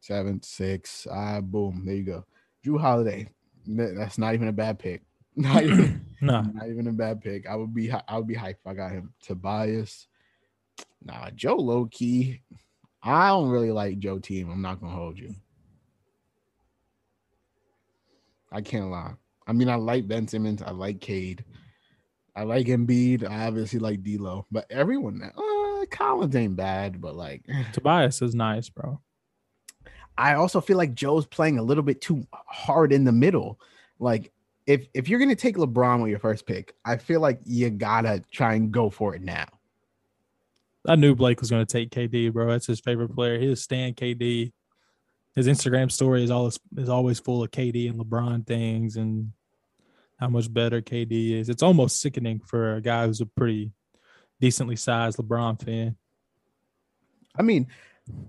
[0.00, 2.24] Seven, six, ah, boom, there you go.
[2.64, 3.28] Jrue Holiday.
[3.66, 5.02] That's not even a bad pick.
[5.36, 7.48] Not even, Nah, not even a bad pick.
[7.48, 9.12] I would be, I would be hyped if I got him.
[9.20, 10.06] Tobias.
[11.04, 12.40] Nah, Joe low key.
[13.02, 14.48] I don't really like Joe team.
[14.48, 15.34] I'm not gonna hold you.
[18.52, 19.14] I can't lie.
[19.46, 20.62] I mean, I like Ben Simmons.
[20.62, 21.44] I like Cade.
[22.36, 23.28] I like Embiid.
[23.28, 27.00] I obviously like D'Lo, but everyone, uh, Collins ain't bad.
[27.00, 29.00] But like, Tobias is nice, bro.
[30.16, 33.60] I also feel like Joe's playing a little bit too hard in the middle.
[33.98, 34.32] Like,
[34.66, 38.22] if if you're gonna take LeBron with your first pick, I feel like you gotta
[38.30, 39.46] try and go for it now.
[40.86, 42.50] I knew Blake was gonna take KD, bro.
[42.50, 43.38] That's his favorite player.
[43.38, 44.52] He is Stan KD.
[45.34, 49.32] His Instagram story is always is always full of KD and LeBron things and
[50.18, 51.48] how much better KD is.
[51.48, 53.72] It's almost sickening for a guy who's a pretty
[54.40, 55.96] decently sized LeBron fan.
[57.36, 57.66] I mean,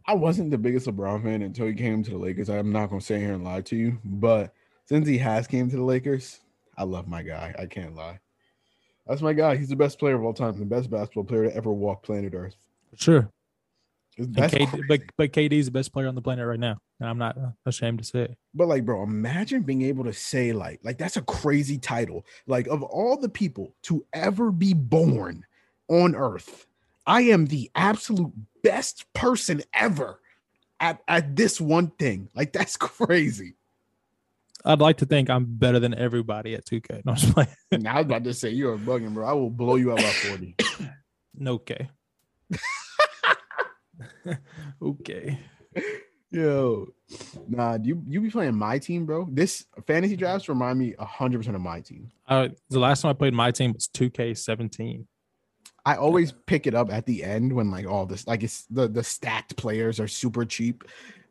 [0.06, 2.50] I wasn't the biggest LeBron fan until he came to the Lakers.
[2.50, 4.54] I'm not gonna sit here and lie to you, but
[4.86, 6.40] since he has came to the Lakers,
[6.78, 7.54] I love my guy.
[7.58, 8.20] I can't lie.
[9.08, 9.56] That's my guy.
[9.56, 12.34] He's the best player of all time, the best basketball player to ever walk planet
[12.34, 12.56] Earth.
[12.96, 13.30] Sure.
[14.18, 16.78] And KD, but but KD's the best player on the planet right now.
[17.00, 18.38] And I'm not ashamed to say it.
[18.54, 22.26] But like, bro, imagine being able to say like, like that's a crazy title.
[22.48, 25.46] Like, of all the people to ever be born
[25.90, 26.66] on Earth,
[27.06, 28.32] I am the absolute
[28.64, 30.22] best person ever
[30.80, 32.30] at at this one thing.
[32.34, 33.56] Like, that's crazy.
[34.64, 37.06] I'd like to think I'm better than everybody at 2K.
[37.06, 37.50] No, I'm just playing.
[37.88, 39.28] I was about to say you're bugging, bro.
[39.28, 40.56] I will blow you out by forty.
[41.38, 41.90] No K.
[44.82, 45.40] okay.
[46.32, 46.88] Yo,
[47.48, 49.28] nah, you you be playing my team, bro.
[49.32, 52.12] This fantasy drafts remind me hundred percent of my team.
[52.28, 55.06] Uh, the last time I played my team was 2K17.
[55.86, 58.88] I always pick it up at the end when like all this like it's the
[58.88, 60.84] the stacked players are super cheap.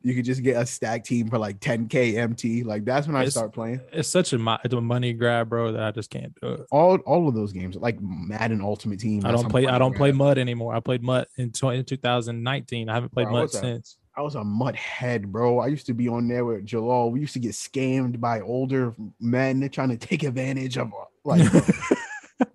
[0.07, 2.63] You could just get a stack team for like 10k MT.
[2.63, 3.81] Like that's when I It's- start playing.
[3.91, 6.67] It's such a, it's a money grab, bro, that I just can't do it.
[6.71, 9.25] All all of those games, like Madden Ultimate Team.
[9.25, 9.67] I don't play.
[9.67, 10.75] I don't play mud anymore.
[10.75, 12.89] I played mud in, 20, 2019.
[12.91, 13.97] I haven't played Bro, mud since.
[14.15, 15.59] I was a mud head, bro.
[15.59, 17.11] I used to be on there with Jalal.
[17.11, 21.51] We used to get scammed by older men trying to take advantage of uh, like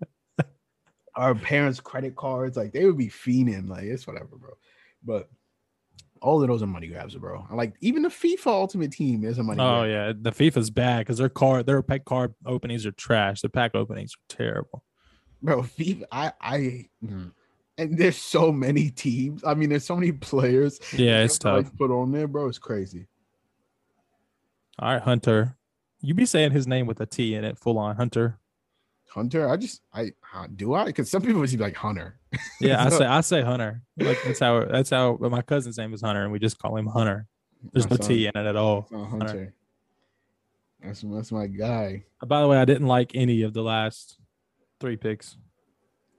[1.16, 2.56] our parents' credit cards.
[2.56, 3.68] Like they would be fiending.
[3.68, 4.52] Like it's whatever, bro.
[5.04, 5.30] But
[6.22, 7.46] all of those are money grabs, bro.
[7.50, 9.62] I Like even the FIFA Ultimate Team is a money.
[9.62, 9.90] Oh grab.
[9.90, 13.42] yeah, the FIFA's bad because their card, their pack card openings are trash.
[13.42, 14.84] Their pack openings are terrible.
[15.42, 15.62] bro.
[15.64, 16.04] FIFA.
[16.12, 16.86] I I.
[17.04, 17.32] mm.
[17.78, 19.42] And there's so many teams.
[19.46, 20.80] I mean, there's so many players.
[20.94, 21.78] Yeah, it's have to, like, tough.
[21.78, 22.48] put on there, bro.
[22.50, 23.08] It's crazy.
[24.80, 25.56] All right, Hunter.
[26.02, 28.39] You be saying his name with a T in it, full on Hunter.
[29.10, 29.50] Hunter.
[29.50, 32.20] I just I uh, do I because some people would be like Hunter.
[32.62, 33.82] Yeah, I say I say Hunter.
[33.98, 36.78] Like that's how that's how but my cousin's name is Hunter, and we just call
[36.78, 37.26] him Hunter.
[37.74, 38.88] There's no T in it at all.
[38.94, 39.54] Uh, Hunter.
[40.84, 42.04] That's that's my guy.
[42.22, 44.20] Uh, By the way, I didn't like any of the last
[44.80, 45.36] Three picks.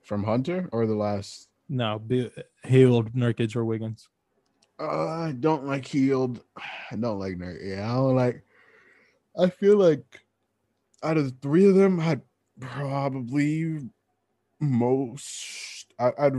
[0.03, 1.49] from Hunter or the last.
[1.68, 2.30] No, be,
[2.64, 4.09] Hield, Nurkic, or Wiggins.
[4.78, 6.43] Uh, I don't like Hield.
[6.91, 7.59] I don't like Nerd.
[7.62, 8.43] Yeah, I don't like.
[9.38, 10.20] I feel like
[11.03, 12.20] out of the three of them, I'd
[12.61, 13.79] probably
[14.61, 15.87] most.
[15.99, 16.35] I, I'd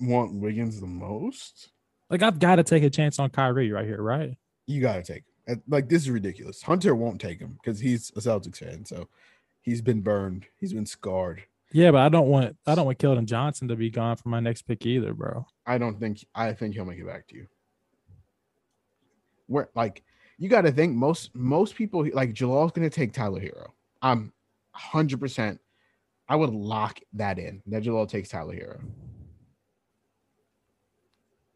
[0.00, 1.70] want Wiggins the most.
[2.10, 4.36] Like I've got to take a chance on Kyrie right here, right?
[4.66, 5.56] You gotta take him.
[5.56, 6.62] Uh, Like this is ridiculous.
[6.62, 9.08] Hunter won't take him because he's a Celtics fan, so
[9.60, 10.46] he's been burned.
[10.58, 11.42] He's been scarred.
[11.72, 14.40] Yeah, but I don't want I don't want Keldon Johnson to be gone for my
[14.40, 15.46] next pick either, bro.
[15.66, 16.24] I don't think.
[16.34, 17.46] I think he'll make it back to you.
[19.46, 20.02] Where like
[20.38, 23.68] you got to think most most people like Jalal's gonna take Tyler Herro.
[24.00, 24.32] I'm
[24.78, 25.60] hundred percent.
[26.28, 28.80] I would lock that in that Jalal takes Tyler Herro.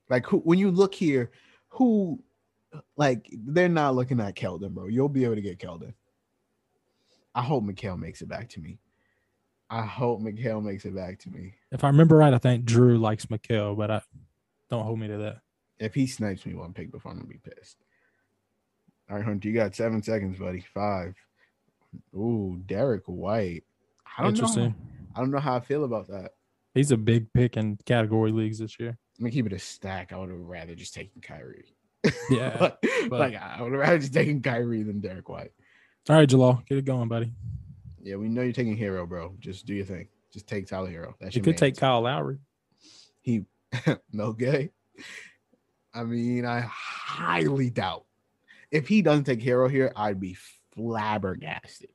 [0.08, 1.30] Like who when you look here,
[1.68, 2.22] who
[2.96, 4.88] like they're not looking at Keldon, bro.
[4.88, 5.94] You'll be able to get Keldon.
[7.34, 8.78] I hope Mikal makes it back to me.
[9.70, 11.54] I hope Mikal makes it back to me.
[11.70, 14.02] If I remember right, I think Drew likes McHale, but I
[14.68, 15.38] don't hold me to that.
[15.78, 17.78] If he snipes me one pick before, I'm gonna be pissed.
[19.08, 20.60] All right, Hunter, you got seven seconds, buddy.
[20.74, 21.14] Five.
[22.14, 23.64] Ooh, Derrick White.
[24.18, 24.38] I don't know.
[24.40, 24.74] Interesting.
[25.14, 26.32] I don't know how I feel about that.
[26.74, 28.90] He's a big pick in category leagues this year.
[29.18, 30.12] I'm gonna keep it a stack.
[30.12, 31.74] I would have rather just taken Kyrie.
[32.30, 32.56] Yeah.
[32.58, 35.52] But, but- like I would have rather just taken Kyrie than Derek White.
[36.08, 37.32] All right, Jalal, get it going, buddy.
[38.02, 39.34] Yeah, we know you're taking Herro, bro.
[39.38, 40.08] Just do your thing.
[40.32, 41.14] Just take Tyler Herro.
[41.20, 42.38] That's You could take Kyle Lowry.
[43.20, 43.44] he
[44.12, 44.70] no gay.
[45.94, 48.04] I mean, I highly doubt
[48.70, 50.36] if he doesn't take Herro here, I'd be
[50.74, 51.90] flabbergasted.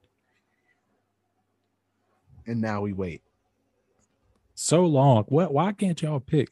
[2.46, 3.22] And now we wait.
[4.56, 5.26] So long.
[5.28, 5.54] What?
[5.54, 6.50] Why can't y'all pick?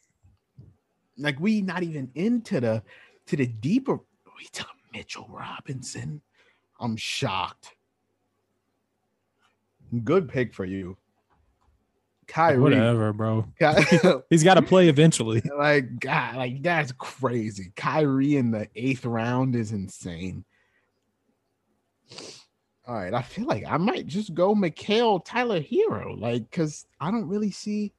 [1.18, 2.84] Like we not even into the
[3.28, 4.00] to the deeper.
[4.38, 6.22] We took Mitchell Robinson.
[6.80, 7.74] I'm shocked.
[10.04, 10.98] Good pick for you,
[12.28, 12.60] Kyrie.
[12.60, 13.46] Whatever, bro.
[13.60, 15.42] Ky- He's got to play eventually.
[15.58, 17.72] like God, like that's crazy.
[17.76, 20.44] Kyrie in the eighth round is insane.
[22.88, 27.10] All right, I feel like I might just go Mikal Tyler Herro, like because I
[27.10, 27.94] don't really see.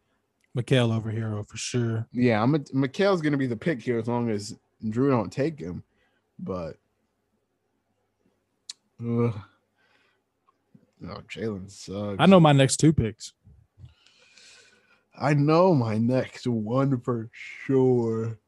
[0.57, 2.07] Mikal over Herro for sure.
[2.13, 4.57] Yeah, I'm a, Mikal's gonna be the pick here as long as
[4.89, 5.83] Drew don't take him,
[6.39, 6.77] but.
[9.01, 9.35] Ugh.
[11.01, 12.17] No, Jalen sucks.
[12.19, 13.33] I know my next two picks.
[15.19, 18.39] I know my next one for sure.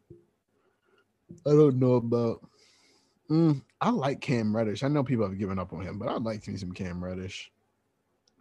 [1.46, 2.40] I don't know about.
[3.30, 4.82] Mm, I like Cam Reddish.
[4.82, 7.02] I know people have given up on him, but I'd like to see some Cam
[7.02, 7.50] Reddish.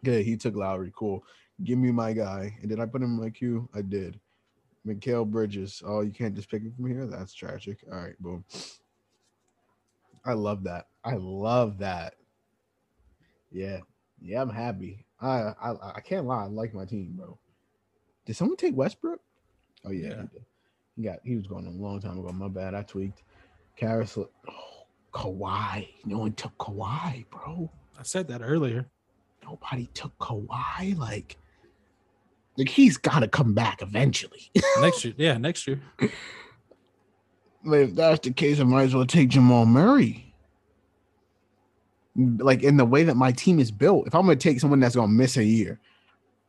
[0.04, 0.92] Yeah, he took Lowry.
[0.96, 1.24] Cool.
[1.64, 2.58] Give me my guy.
[2.62, 3.70] And did I put him in my queue?
[3.74, 4.20] I did.
[4.86, 5.82] Mikal Bridges.
[5.86, 7.06] Oh, you can't just pick him from here?
[7.06, 7.80] That's tragic.
[7.92, 8.44] All right, boom.
[10.26, 10.88] I love that.
[11.04, 12.16] I love that.
[13.52, 13.80] Yeah.
[14.22, 15.06] Yeah, I'm happy.
[15.22, 16.44] I I, I can't lie.
[16.44, 17.38] I like my team, bro.
[18.26, 19.20] Did someone take Westbrook?
[19.86, 20.16] Oh yeah, Yeah.
[20.16, 20.46] He, did.
[20.96, 22.32] he got he was going a long time ago.
[22.32, 22.74] My bad.
[22.76, 23.24] I tweaked.
[23.76, 24.30] Caris, oh,
[25.14, 25.88] Kawhi.
[26.06, 27.72] No one took Kawhi, bro.
[28.00, 28.88] I said that earlier.
[29.44, 30.98] Nobody took Kawhi.
[30.98, 31.38] Like,
[32.58, 34.52] like he's got to come back eventually.
[34.82, 35.14] Next year.
[35.18, 35.82] Yeah, next year.
[37.64, 40.34] Like, if that's the case, I might as well take Jamal Murray.
[42.16, 44.80] Like in the way that my team is built, if I'm going to take someone
[44.80, 45.80] that's to miss a year,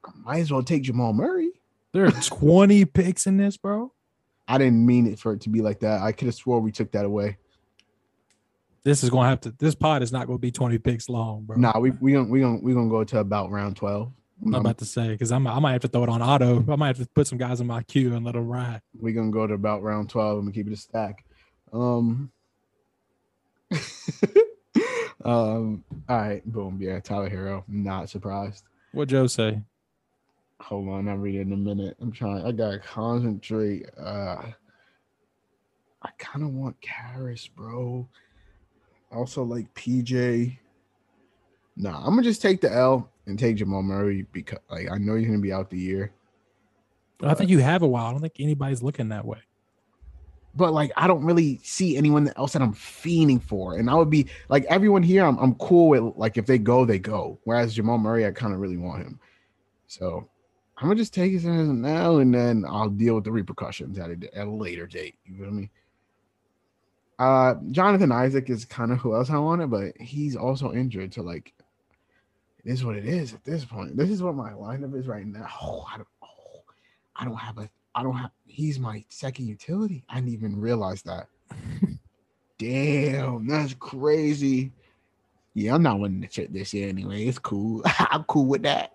[0.04, 1.50] I might as well take Jamal Murray.
[1.92, 3.92] There are 20 picks in this, bro.
[4.46, 6.00] I didn't mean it for it to be like that.
[6.00, 7.36] I could have swore we took that away.
[8.88, 9.50] This is gonna have to.
[9.50, 11.58] This pod is not gonna be 20 picks long, bro.
[11.58, 14.10] Nah, we we gonna we gonna we gonna go to about round twelve.
[14.42, 16.64] I'm about to say because I'm I might have to throw it on auto.
[16.72, 18.80] I might have to put some guys in my queue and let them ride.
[18.98, 21.22] We're gonna go to about round 12 and we keep it a stack.
[21.70, 22.30] Um
[25.22, 26.78] um all right, boom.
[26.80, 27.64] Yeah, Tyler Herro.
[27.68, 28.64] Not surprised.
[28.92, 29.60] What Joe say?
[30.60, 31.98] Hold on, I'll read it in a minute.
[32.00, 33.84] I'm trying I gotta concentrate.
[33.98, 34.44] Uh
[36.00, 38.08] I kind of want Caris, bro.
[39.12, 40.58] Also like PJ.
[41.76, 45.14] Nah, I'm gonna just take the L and take Jamal Murray because like I know
[45.16, 46.12] he's gonna be out the year.
[47.22, 48.06] I think you have a while.
[48.06, 49.38] I don't think anybody's looking that way.
[50.54, 53.76] but like I don't really see anyone else that I'm fiending for.
[53.76, 56.84] And I would be like everyone here, I'm I'm cool with like if they go,
[56.84, 57.38] they go.
[57.44, 59.20] Whereas Jamal Murray, I kind of really want him.
[59.86, 60.28] So
[60.76, 63.98] I'm gonna just take it as an L and then I'll deal with the repercussions
[63.98, 65.16] at a, at a later date.
[65.24, 65.70] You feel me?
[67.18, 71.14] Uh Jonathan Isaac is kind of who else I wanted, but he's also injured.
[71.14, 71.52] So like
[72.64, 73.96] it is what it is at this point.
[73.96, 75.48] This is what my lineup is right now.
[75.60, 76.62] Oh, I don't oh,
[77.16, 78.30] I don't have a I don't have.
[78.46, 80.04] He's my second utility.
[80.08, 81.26] I didn't even realize that.
[82.58, 84.72] Damn, that's crazy.
[85.54, 87.24] Yeah, I'm not winning the shit this year anyway.
[87.24, 87.82] It's cool.
[87.98, 88.92] I'm cool with that.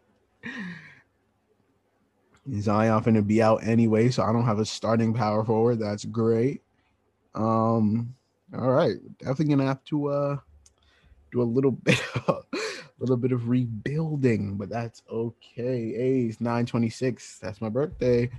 [2.60, 5.80] Zion finna be out anyway, so I don't have a starting power forward.
[5.80, 6.62] That's great.
[7.36, 8.16] Um,
[8.58, 10.38] all right, definitely gonna have to uh
[11.32, 12.58] do a little bit of a
[13.00, 15.96] little bit of rebuilding, but that's okay.
[15.96, 17.40] A's 926.
[17.40, 18.30] That's my birthday.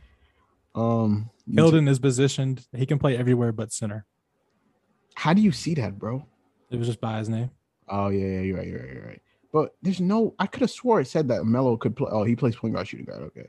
[0.75, 2.67] Um Hilden is positioned.
[2.75, 4.07] He can play everywhere but center.
[5.15, 6.25] how do you see that, bro?
[6.71, 7.51] It was just by his name.
[7.89, 9.23] Oh yeah, yeah, you're right, you're right, you're right.
[9.53, 12.09] But there's no I could have swore it said that Melo could play.
[12.11, 13.23] Oh, he plays point guard, shooting guard.
[13.23, 13.49] Okay.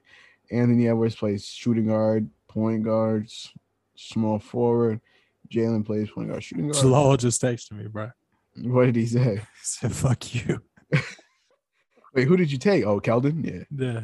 [0.51, 3.51] Anthony Edwards plays shooting guard, point guards,
[3.95, 5.01] small forward.
[5.49, 6.81] Jalen plays point guard, shooting guard.
[6.81, 8.11] Jalal just texted me, bro.
[8.63, 9.35] What did he say?
[9.41, 10.61] He said, "Fuck you."
[12.13, 12.85] Wait, who did you take?
[12.85, 13.45] Oh, Keldon?
[13.45, 13.63] Yeah.
[13.77, 14.03] Yeah.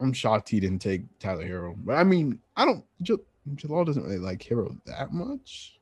[0.00, 1.74] I'm shocked he didn't take Tyler Herro.
[1.76, 3.14] But I mean, I don't J-
[3.54, 5.78] Jalal doesn't really like Herro that much.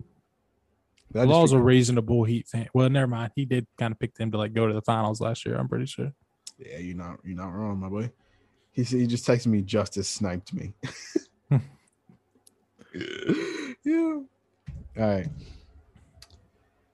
[1.10, 2.68] But I just Jalal's a reasonable Heat fan.
[2.74, 3.32] Well, never mind.
[3.34, 5.56] He did kind of pick them to like go to the finals last year.
[5.56, 6.12] I'm pretty sure.
[6.58, 8.10] Yeah, you're not you're not wrong, my boy.
[8.72, 10.74] He said he just texted me justice sniped me.
[13.84, 13.94] yeah.
[13.94, 14.26] All
[14.96, 15.28] right.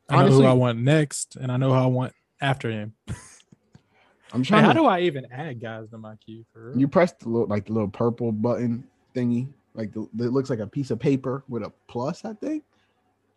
[0.09, 2.95] I know who I want next, and I know who I want after him.
[4.33, 6.79] I'm trying how to do I even add guys to my queue for real?
[6.79, 10.59] you press the little like the little purple button thingy, like the, it looks like
[10.59, 12.65] a piece of paper with a plus, I think.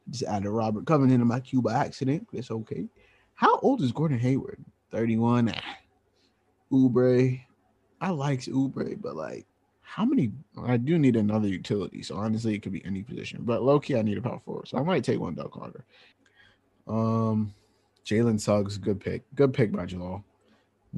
[0.10, 2.28] Just added Robert Covington to my queue by accident.
[2.34, 2.88] It's okay.
[3.36, 4.64] How old is Gordon Hayward?
[4.92, 5.54] 31.
[5.56, 5.78] Ah.
[6.72, 7.40] Oubre.
[8.02, 9.46] I likes Oubre, but like
[9.90, 10.32] how many
[10.64, 12.04] I do need another utility.
[12.04, 13.40] So honestly, it could be any position.
[13.42, 14.68] But low key, I need a power forward.
[14.68, 15.84] So I might take one Doug Carter.
[16.88, 17.54] Um
[18.06, 19.24] Jalen Suggs, good pick.
[19.36, 20.24] Good pick by Jalal.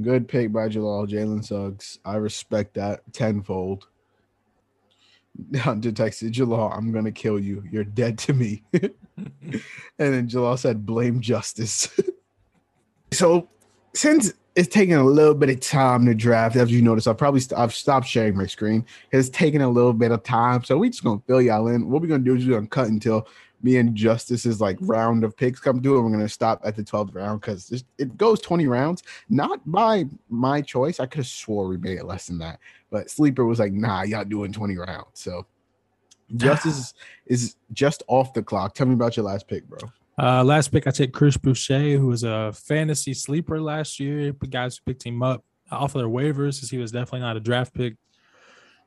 [0.02, 1.08] Good pick by Jalal.
[1.08, 2.00] Jalen Suggs.
[2.06, 3.88] I respect that tenfold.
[5.56, 7.64] Hunter texted Jalal, I'm gonna kill you.
[7.72, 8.64] You're dead to me.
[8.74, 9.62] and
[9.98, 11.90] then Jalal said, blame justice.
[13.12, 13.48] so
[13.94, 17.40] since it's taking a little bit of time to draft, as you notice, I've probably
[17.40, 18.86] st- I've stopped sharing my screen.
[19.12, 20.64] It's taking a little bit of time.
[20.64, 21.90] So we just gonna fill y'all in.
[21.90, 23.28] What we're gonna do is we're gonna cut until
[23.64, 26.84] me and Justice's like round of picks come through, and we're gonna stop at the
[26.84, 31.00] 12th round because it goes 20 rounds, not by my choice.
[31.00, 34.04] I could have swore we made it less than that, but Sleeper was like, nah,
[34.04, 35.08] y'all doing 20 rounds.
[35.14, 35.46] So
[36.36, 36.94] Justice
[37.26, 38.74] is just off the clock.
[38.74, 39.80] Tell me about your last pick, bro.
[40.22, 44.32] Uh, last pick, I take Chris Boucher, who was a fantasy sleeper last year.
[44.34, 47.40] Guys who picked him up off of their waivers, because he was definitely not a
[47.40, 47.96] draft pick.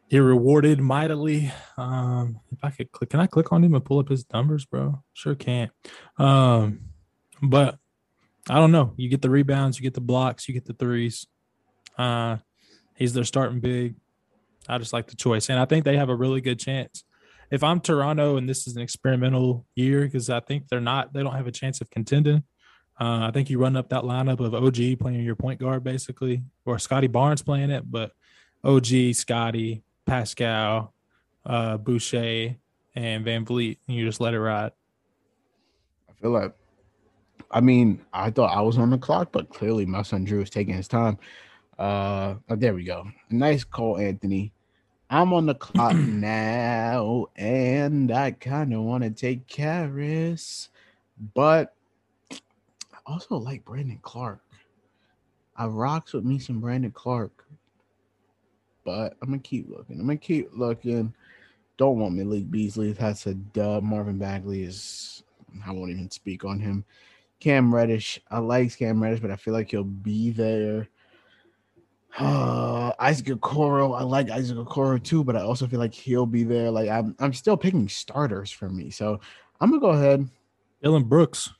[0.08, 1.50] He rewarded mightily.
[1.76, 4.64] Um, if I could click, can I click on him and pull up his numbers,
[4.64, 5.02] bro?
[5.12, 5.72] Sure can't.
[6.18, 6.82] Um,
[7.42, 7.78] but
[8.48, 8.92] I don't know.
[8.96, 11.26] You get the rebounds, you get the blocks, you get the threes.
[11.98, 12.36] Uh,
[12.94, 13.96] he's their starting big.
[14.68, 17.02] I just like the choice, and I think they have a really good chance
[17.50, 21.22] if I'm Toronto and this is an experimental year, because I think they're not, they
[21.22, 22.42] don't have a chance of contending.
[23.00, 26.42] Uh, I think you run up that lineup of OG playing your point guard basically,
[26.64, 28.12] or Scottie Barnes playing it, but
[28.62, 30.94] OG, Scottie, Pascal,
[31.44, 32.56] uh, Boucher,
[32.94, 34.72] and VanVleet, and you just let it ride.
[36.08, 36.54] I feel like,
[37.50, 40.50] I mean, I thought I was on the clock, but clearly my son Drew is
[40.50, 41.18] taking his time.
[41.78, 43.06] Uh, oh, there we go.
[43.30, 44.53] Nice call, Anthony.
[45.14, 50.70] I'm on the clock now, and I kind of want to take Caris,
[51.34, 51.72] but
[52.92, 54.42] I also like Brandon Clarke.
[55.56, 57.46] I rocks with me some Brandon Clarke,
[58.84, 60.00] but I'm gonna keep looking.
[60.00, 61.14] I'm gonna keep looking.
[61.76, 62.90] Don't want Malik Beasley.
[62.90, 63.84] That's a dub.
[63.84, 65.22] Marvin Bagley is.
[65.64, 66.84] I won't even speak on him.
[67.38, 68.20] Cam Reddish.
[68.32, 70.88] I like Cam Reddish, but I feel like he'll be there.
[72.18, 73.98] Uh, Isaac Okoro.
[73.98, 76.70] I like Isaac Okoro too, but I also feel like he'll be there.
[76.70, 78.90] Like I'm, I'm still picking starters for me.
[78.90, 79.20] So
[79.60, 80.28] I'm gonna go ahead.
[80.82, 81.50] Dillon Brooks,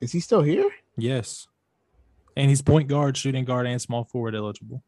[0.00, 0.68] Is he still here?
[0.96, 1.46] yes.
[2.36, 4.82] And he's point guard, shooting guard, and small forward eligible.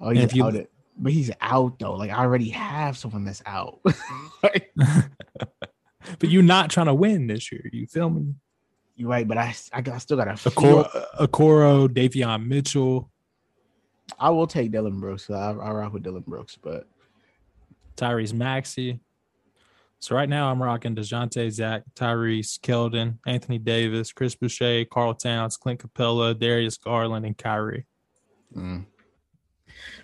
[0.00, 0.54] Oh, he's if you- out.
[0.54, 1.94] It, but he's out though.
[1.94, 3.80] Like I already have someone that's out.
[4.42, 4.72] Like,
[6.18, 7.68] But you're not trying to win this year.
[7.72, 8.34] You feel me?
[8.94, 10.32] You're right, but I, I, I still got a.
[10.32, 13.10] Okoro, Okoro Davion Mitchell,
[14.18, 15.30] I will take Dillon Brooks.
[15.30, 16.86] I, I rock with Dillon Brooks, but
[17.96, 19.00] Tyrese Maxey.
[20.00, 25.56] So right now I'm rocking Dejounte, Zach, Tyrese, Keldon, Anthony Davis, Chris Boucher, Karl Towns,
[25.56, 27.86] Clint Capela, Darius Garland, and Kyrie.
[28.54, 28.84] mm.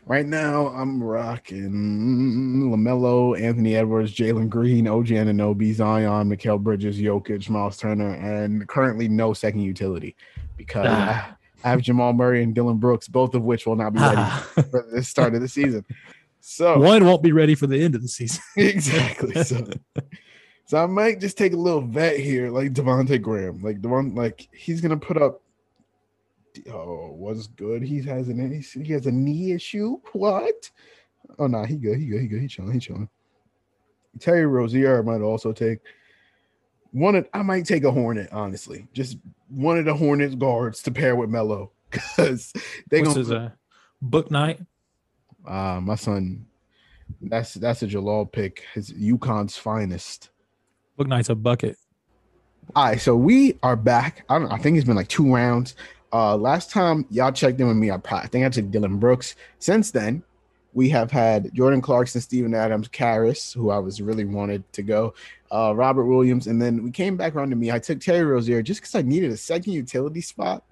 [0.06, 7.50] right now I'm rocking LaMelo, Anthony Edwards, Jalen Green, OG Anunoby, Zion, Mikal Bridges, Jokic,
[7.50, 10.16] Miles Turner, and currently no second utility
[10.56, 14.00] because I, I have Jamal Murray and Dillon Brooks, both of which will not be
[14.00, 15.84] ready for the start of the season.
[16.40, 18.42] So One won't be ready for the end of the season.
[18.56, 19.42] exactly.
[19.44, 19.66] So,
[20.66, 23.62] so I might just take a little vet here, like Devonte' Graham.
[23.62, 25.42] Like the one, like he's gonna put up
[26.70, 27.82] Oh, was good.
[27.82, 29.98] He has an he has a knee issue.
[30.12, 30.70] What?
[31.38, 31.98] Oh no, nah, he good.
[31.98, 32.22] He good.
[32.22, 32.40] He good.
[32.40, 32.72] He chilling.
[32.72, 33.08] He chilling.
[34.18, 35.78] Terry Rozier I might also take
[36.92, 37.14] one.
[37.14, 38.30] Of, I might take a Hornet.
[38.32, 39.18] Honestly, just
[39.48, 41.72] one of the Hornets guards to pair with Melo.
[41.90, 42.52] because
[42.88, 43.18] they What's gonna.
[43.18, 43.50] his uh,
[44.04, 44.64] Bouknight?
[45.46, 46.46] Uh, my son.
[47.20, 48.64] That's that's a Jalal pick.
[48.74, 50.30] His UConn's finest.
[50.96, 51.76] Bouknight's a bucket.
[52.76, 54.24] All right, so we are back.
[54.28, 54.52] I don't.
[54.52, 55.74] I think it's been like two rounds.
[56.12, 59.34] Uh, last time y'all checked in with me, I, I think I took Dillon Brooks.
[59.58, 60.22] Since then,
[60.72, 65.14] we have had Jordan Clarkson, Steven Adams, Caris, who I was really wanted to go,
[65.50, 67.70] uh, Robert Williams, and then we came back around to me.
[67.70, 70.64] I took Terry Rozier just because I needed a second utility spot,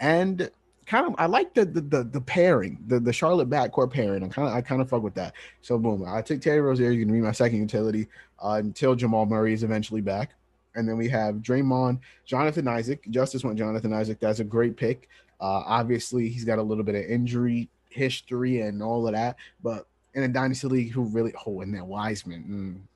[0.00, 0.50] and
[0.86, 4.24] kind of I like the the the, the pairing, the, the Charlotte backcourt pairing.
[4.24, 5.34] I kind of I kind of fuck with that.
[5.62, 6.90] So boom, I took Terry Rozier.
[6.90, 8.08] You can be my second utility
[8.42, 10.34] uh, until Jamal Murray is eventually back.
[10.74, 13.02] And then we have Draymond, Jonathan Isaac.
[13.08, 14.20] Justice went Jonathan Isaac.
[14.20, 15.08] That's a great pick.
[15.40, 19.36] Uh, obviously, he's got a little bit of injury history and all of that.
[19.62, 22.95] But in a dynasty league, who really oh, and then Wiseman, mm,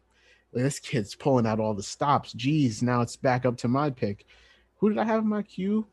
[0.52, 2.32] this kid's pulling out all the stops.
[2.32, 4.26] Geez, now it's back up to my pick.
[4.78, 5.86] Who did I have in my queue?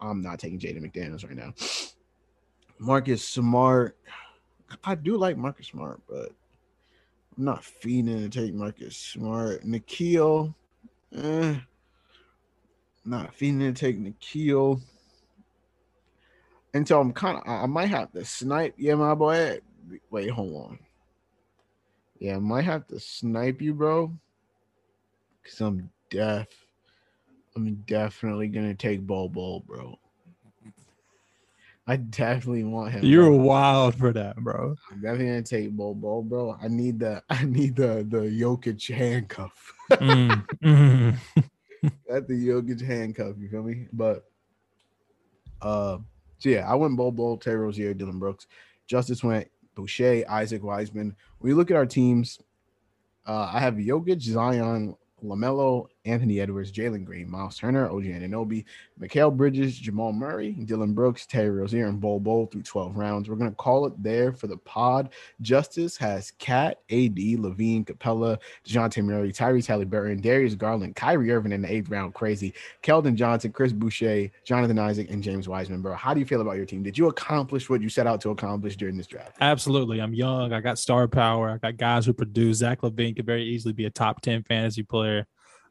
[0.00, 1.52] I'm not taking Jaden McDaniels right now.
[2.78, 3.96] Marcus Smart.
[4.84, 6.30] I do like Marcus Smart, but
[7.36, 9.64] I'm not feeding to take Marcus Smart.
[9.64, 10.54] Nickeil.
[11.14, 11.56] Eh,
[13.04, 14.80] not feeding to take Nickeil.
[16.72, 18.74] And so I'm kind of, I might have to snipe.
[18.76, 19.58] Yeah, my boy.
[20.10, 20.78] Wait, hold on.
[22.20, 24.12] Yeah, I might have to snipe you, bro.
[25.42, 26.48] Cause I'm deaf.
[27.56, 29.98] I'm definitely gonna take Bol Bol, bro.
[31.86, 33.04] I definitely want him.
[33.04, 33.36] You're bro.
[33.36, 34.76] wild for that, bro.
[34.92, 36.56] I'm definitely gonna take Bol Bol, bro.
[36.62, 39.72] I need the I need the the Jokic handcuff.
[39.92, 41.16] Mm, mm.
[42.06, 43.36] That's the Jokic handcuff.
[43.38, 43.86] You feel me?
[43.94, 44.24] But
[45.62, 45.98] uh,
[46.38, 48.46] so yeah, I went Bol Bol, Terry Rozier, Dillon Brooks.
[48.86, 49.48] Justice went
[49.80, 51.16] Boucher, Isaac Wiseman.
[51.38, 52.40] When you look at our teams,
[53.26, 58.64] uh, I have Jokic, Zion, LaMelo, Anthony Edwards, Jalen Green, Miles Turner, OG Anunoby,
[59.00, 63.28] Mikal Bridges, Jamal Murray, Dillon Brooks, Terry Rozier, and Bol Bol through 12 rounds.
[63.28, 65.10] We're going to call it there for the pod.
[65.42, 71.62] Justice has KAT, AD, LaVine, Capela, Dejounte Murray, Tyrese Haliburton, Darius Garland, Kyrie Irving in
[71.62, 72.14] the eighth round.
[72.14, 72.54] Crazy.
[72.82, 75.94] Keldon Johnson, Chris Boucher, Jonathan Isaac, and James Wiseman, bro.
[75.94, 76.82] How do you feel about your team?
[76.82, 79.36] Did you accomplish what you set out to accomplish during this draft?
[79.40, 80.00] Absolutely.
[80.00, 80.52] I'm young.
[80.52, 81.50] I got star power.
[81.50, 82.58] I got guys who produce.
[82.58, 85.26] Zach LaVine could very easily be a top 10 fantasy player.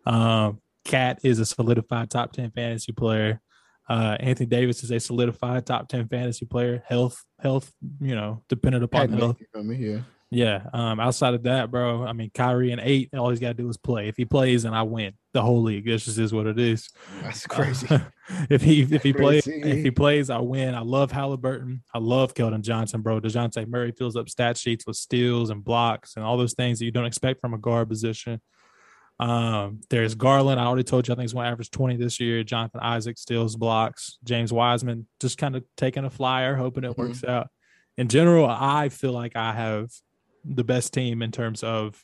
[0.05, 3.41] Um, KAT is a solidified top 10 fantasy player.
[3.87, 6.83] Uh, Anthony Davis is a solidified top 10 fantasy player.
[6.87, 9.37] Health, health, you know, dependent upon health.
[9.55, 9.75] me?
[9.75, 9.99] Yeah.
[10.31, 10.61] Yeah.
[10.73, 13.67] Um, outside of that, bro, I mean, Kyrie and eight, all he's got to do
[13.67, 14.07] is play.
[14.07, 15.85] If he plays, and I win the whole league.
[15.85, 16.89] This just is what it is.
[17.21, 17.87] That's crazy.
[18.49, 20.75] if he if he plays if he plays, I win.
[20.75, 21.81] I love Haliburton.
[21.93, 23.19] I love Keldon Johnson, bro.
[23.19, 26.85] Dejounte Murray fills up stat sheets with steals and blocks and all those things that
[26.85, 28.39] you don't expect from a guard position.
[29.19, 30.59] Um, there's Garland.
[30.59, 32.43] I already told you I think he's going to average 20 this year.
[32.43, 34.17] Jonathan Isaac steals blocks.
[34.23, 37.49] James Wiseman just kind of taking a flyer, hoping it works out.
[37.97, 39.91] In general, I feel like I have
[40.45, 42.01] the best team in terms of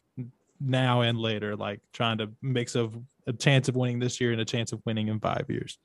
[0.59, 2.97] now and later, like trying to mix of
[3.27, 5.77] a chance of winning this year and a chance of winning in five years.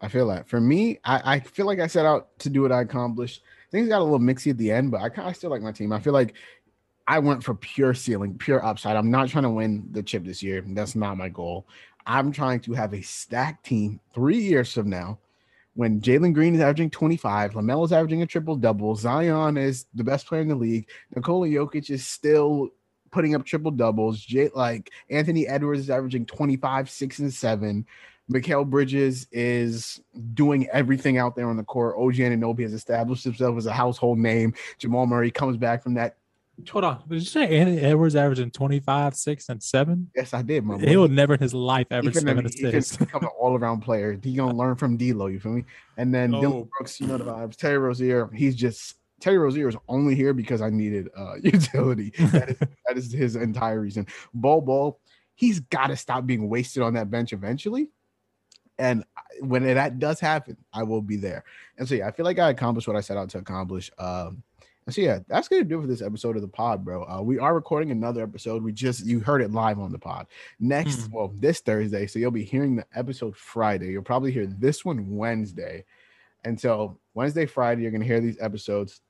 [0.00, 0.48] I feel that.
[0.48, 3.42] For me, I, I feel like I set out to do what I accomplished.
[3.70, 5.72] Things got a little mixy at the end, but I kind of still like my
[5.72, 5.92] team.
[5.92, 6.34] I feel like
[7.08, 8.94] I went for pure ceiling, pure upside.
[8.94, 10.62] I'm not trying to win the chip this year.
[10.64, 11.66] That's not my goal.
[12.06, 15.18] I'm trying to have a stacked team three years from now
[15.78, 20.02] when Jalen Green is averaging 25, LaMelo is averaging a triple double, Zion is the
[20.02, 22.70] best player in the league, Nikola Jokic is still
[23.12, 27.86] putting up triple doubles, J- like Anthony Edwards is averaging 25, 6, and 7.
[28.28, 30.00] Mikal Bridges is
[30.34, 31.94] doing everything out there on the court.
[31.96, 34.54] OG Anunoby has established himself as a household name.
[34.78, 36.16] Jamal Murray comes back from that.
[36.70, 37.02] Hold on.
[37.08, 40.10] Did you say Anthony Edwards averaging 25, 6, and 7?
[40.16, 40.86] Yes, I did, my boy.
[40.86, 42.96] He will never in his life He average 7 he finna assists.
[42.96, 44.18] become an all-around player.
[44.22, 45.26] He gonna learn from D'Lo.
[45.26, 45.64] You feel me?
[45.96, 46.40] And then Oh.
[46.40, 47.56] Dillon Brooks, you know the vibes.
[47.56, 52.10] Terry Rozier, he's just Terry Rozier is only here because I needed uh utility.
[52.18, 54.06] That is, that is his entire reason.
[54.34, 55.00] Bol Bol,
[55.36, 57.88] he's got to stop being wasted on that bench eventually.
[58.80, 59.04] And
[59.40, 61.44] when that does happen, I will be there.
[61.78, 63.90] And so yeah, I feel like I accomplished what I set out to accomplish.
[63.98, 64.42] And
[64.90, 67.04] so yeah, that's gonna do it for this episode of the pod, bro.
[67.04, 68.62] Uh, we are recording another episode.
[68.62, 70.26] We just you heard it live on the pod.
[70.60, 71.12] Next, Hmm.
[71.12, 73.88] well, this Thursday, so you'll be hearing the episode Friday.
[73.90, 75.84] You'll probably hear this one Wednesday,
[76.44, 79.00] and so Wednesday, Friday, you're gonna hear these episodes,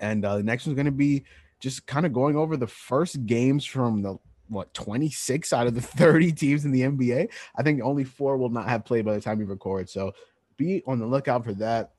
[0.00, 1.24] and uh, the next one's gonna be
[1.58, 4.16] just kind of going over the first games from the
[4.48, 7.28] what 26 out of the 30 teams in the NBA.
[7.56, 9.88] I think only four will not have played by the time we record.
[9.88, 10.12] So
[10.56, 11.92] be on the lookout for that.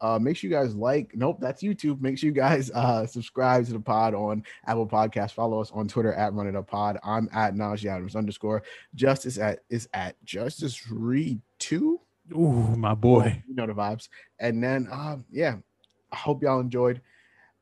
[0.00, 1.12] Uh, make sure you guys like.
[1.14, 2.00] Nope, that's YouTube.
[2.00, 5.32] Make sure you guys uh, subscribe to the pod on Apple Podcast.
[5.32, 6.98] Follow us on Twitter at Run It Up Pod.
[7.04, 8.62] I'm at Najee Adams underscore.
[8.94, 12.00] Justice at is at Justice Reid two.
[12.32, 13.42] Ooh, my boy.
[13.48, 14.08] You know the vibes.
[14.38, 15.56] And then, um, yeah,
[16.12, 17.00] I hope y'all enjoyed.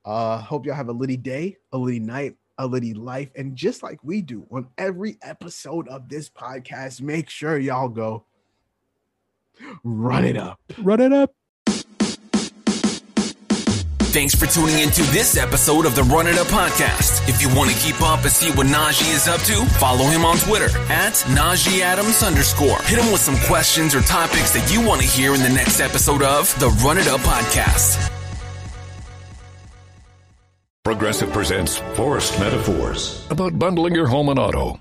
[0.05, 3.31] Uh, hope y'all have a litty day, a litty night, a litty life.
[3.35, 8.25] And just like we do on every episode of this podcast, make sure y'all go
[9.85, 10.61] run it up.
[10.79, 11.35] Run it up.
[14.19, 17.29] Thanks for tuning into this episode of the Run It Up podcast.
[17.29, 20.25] If you want to keep up and see what Najee is up to, follow him
[20.25, 22.83] on Twitter at Najee Adams underscore.
[22.83, 25.79] Hit him with some questions or topics that you want to hear in the next
[25.79, 28.11] episode of the Run It Up podcast.
[30.83, 34.81] Progressive presents Forced Metaphors about bundling your home and auto.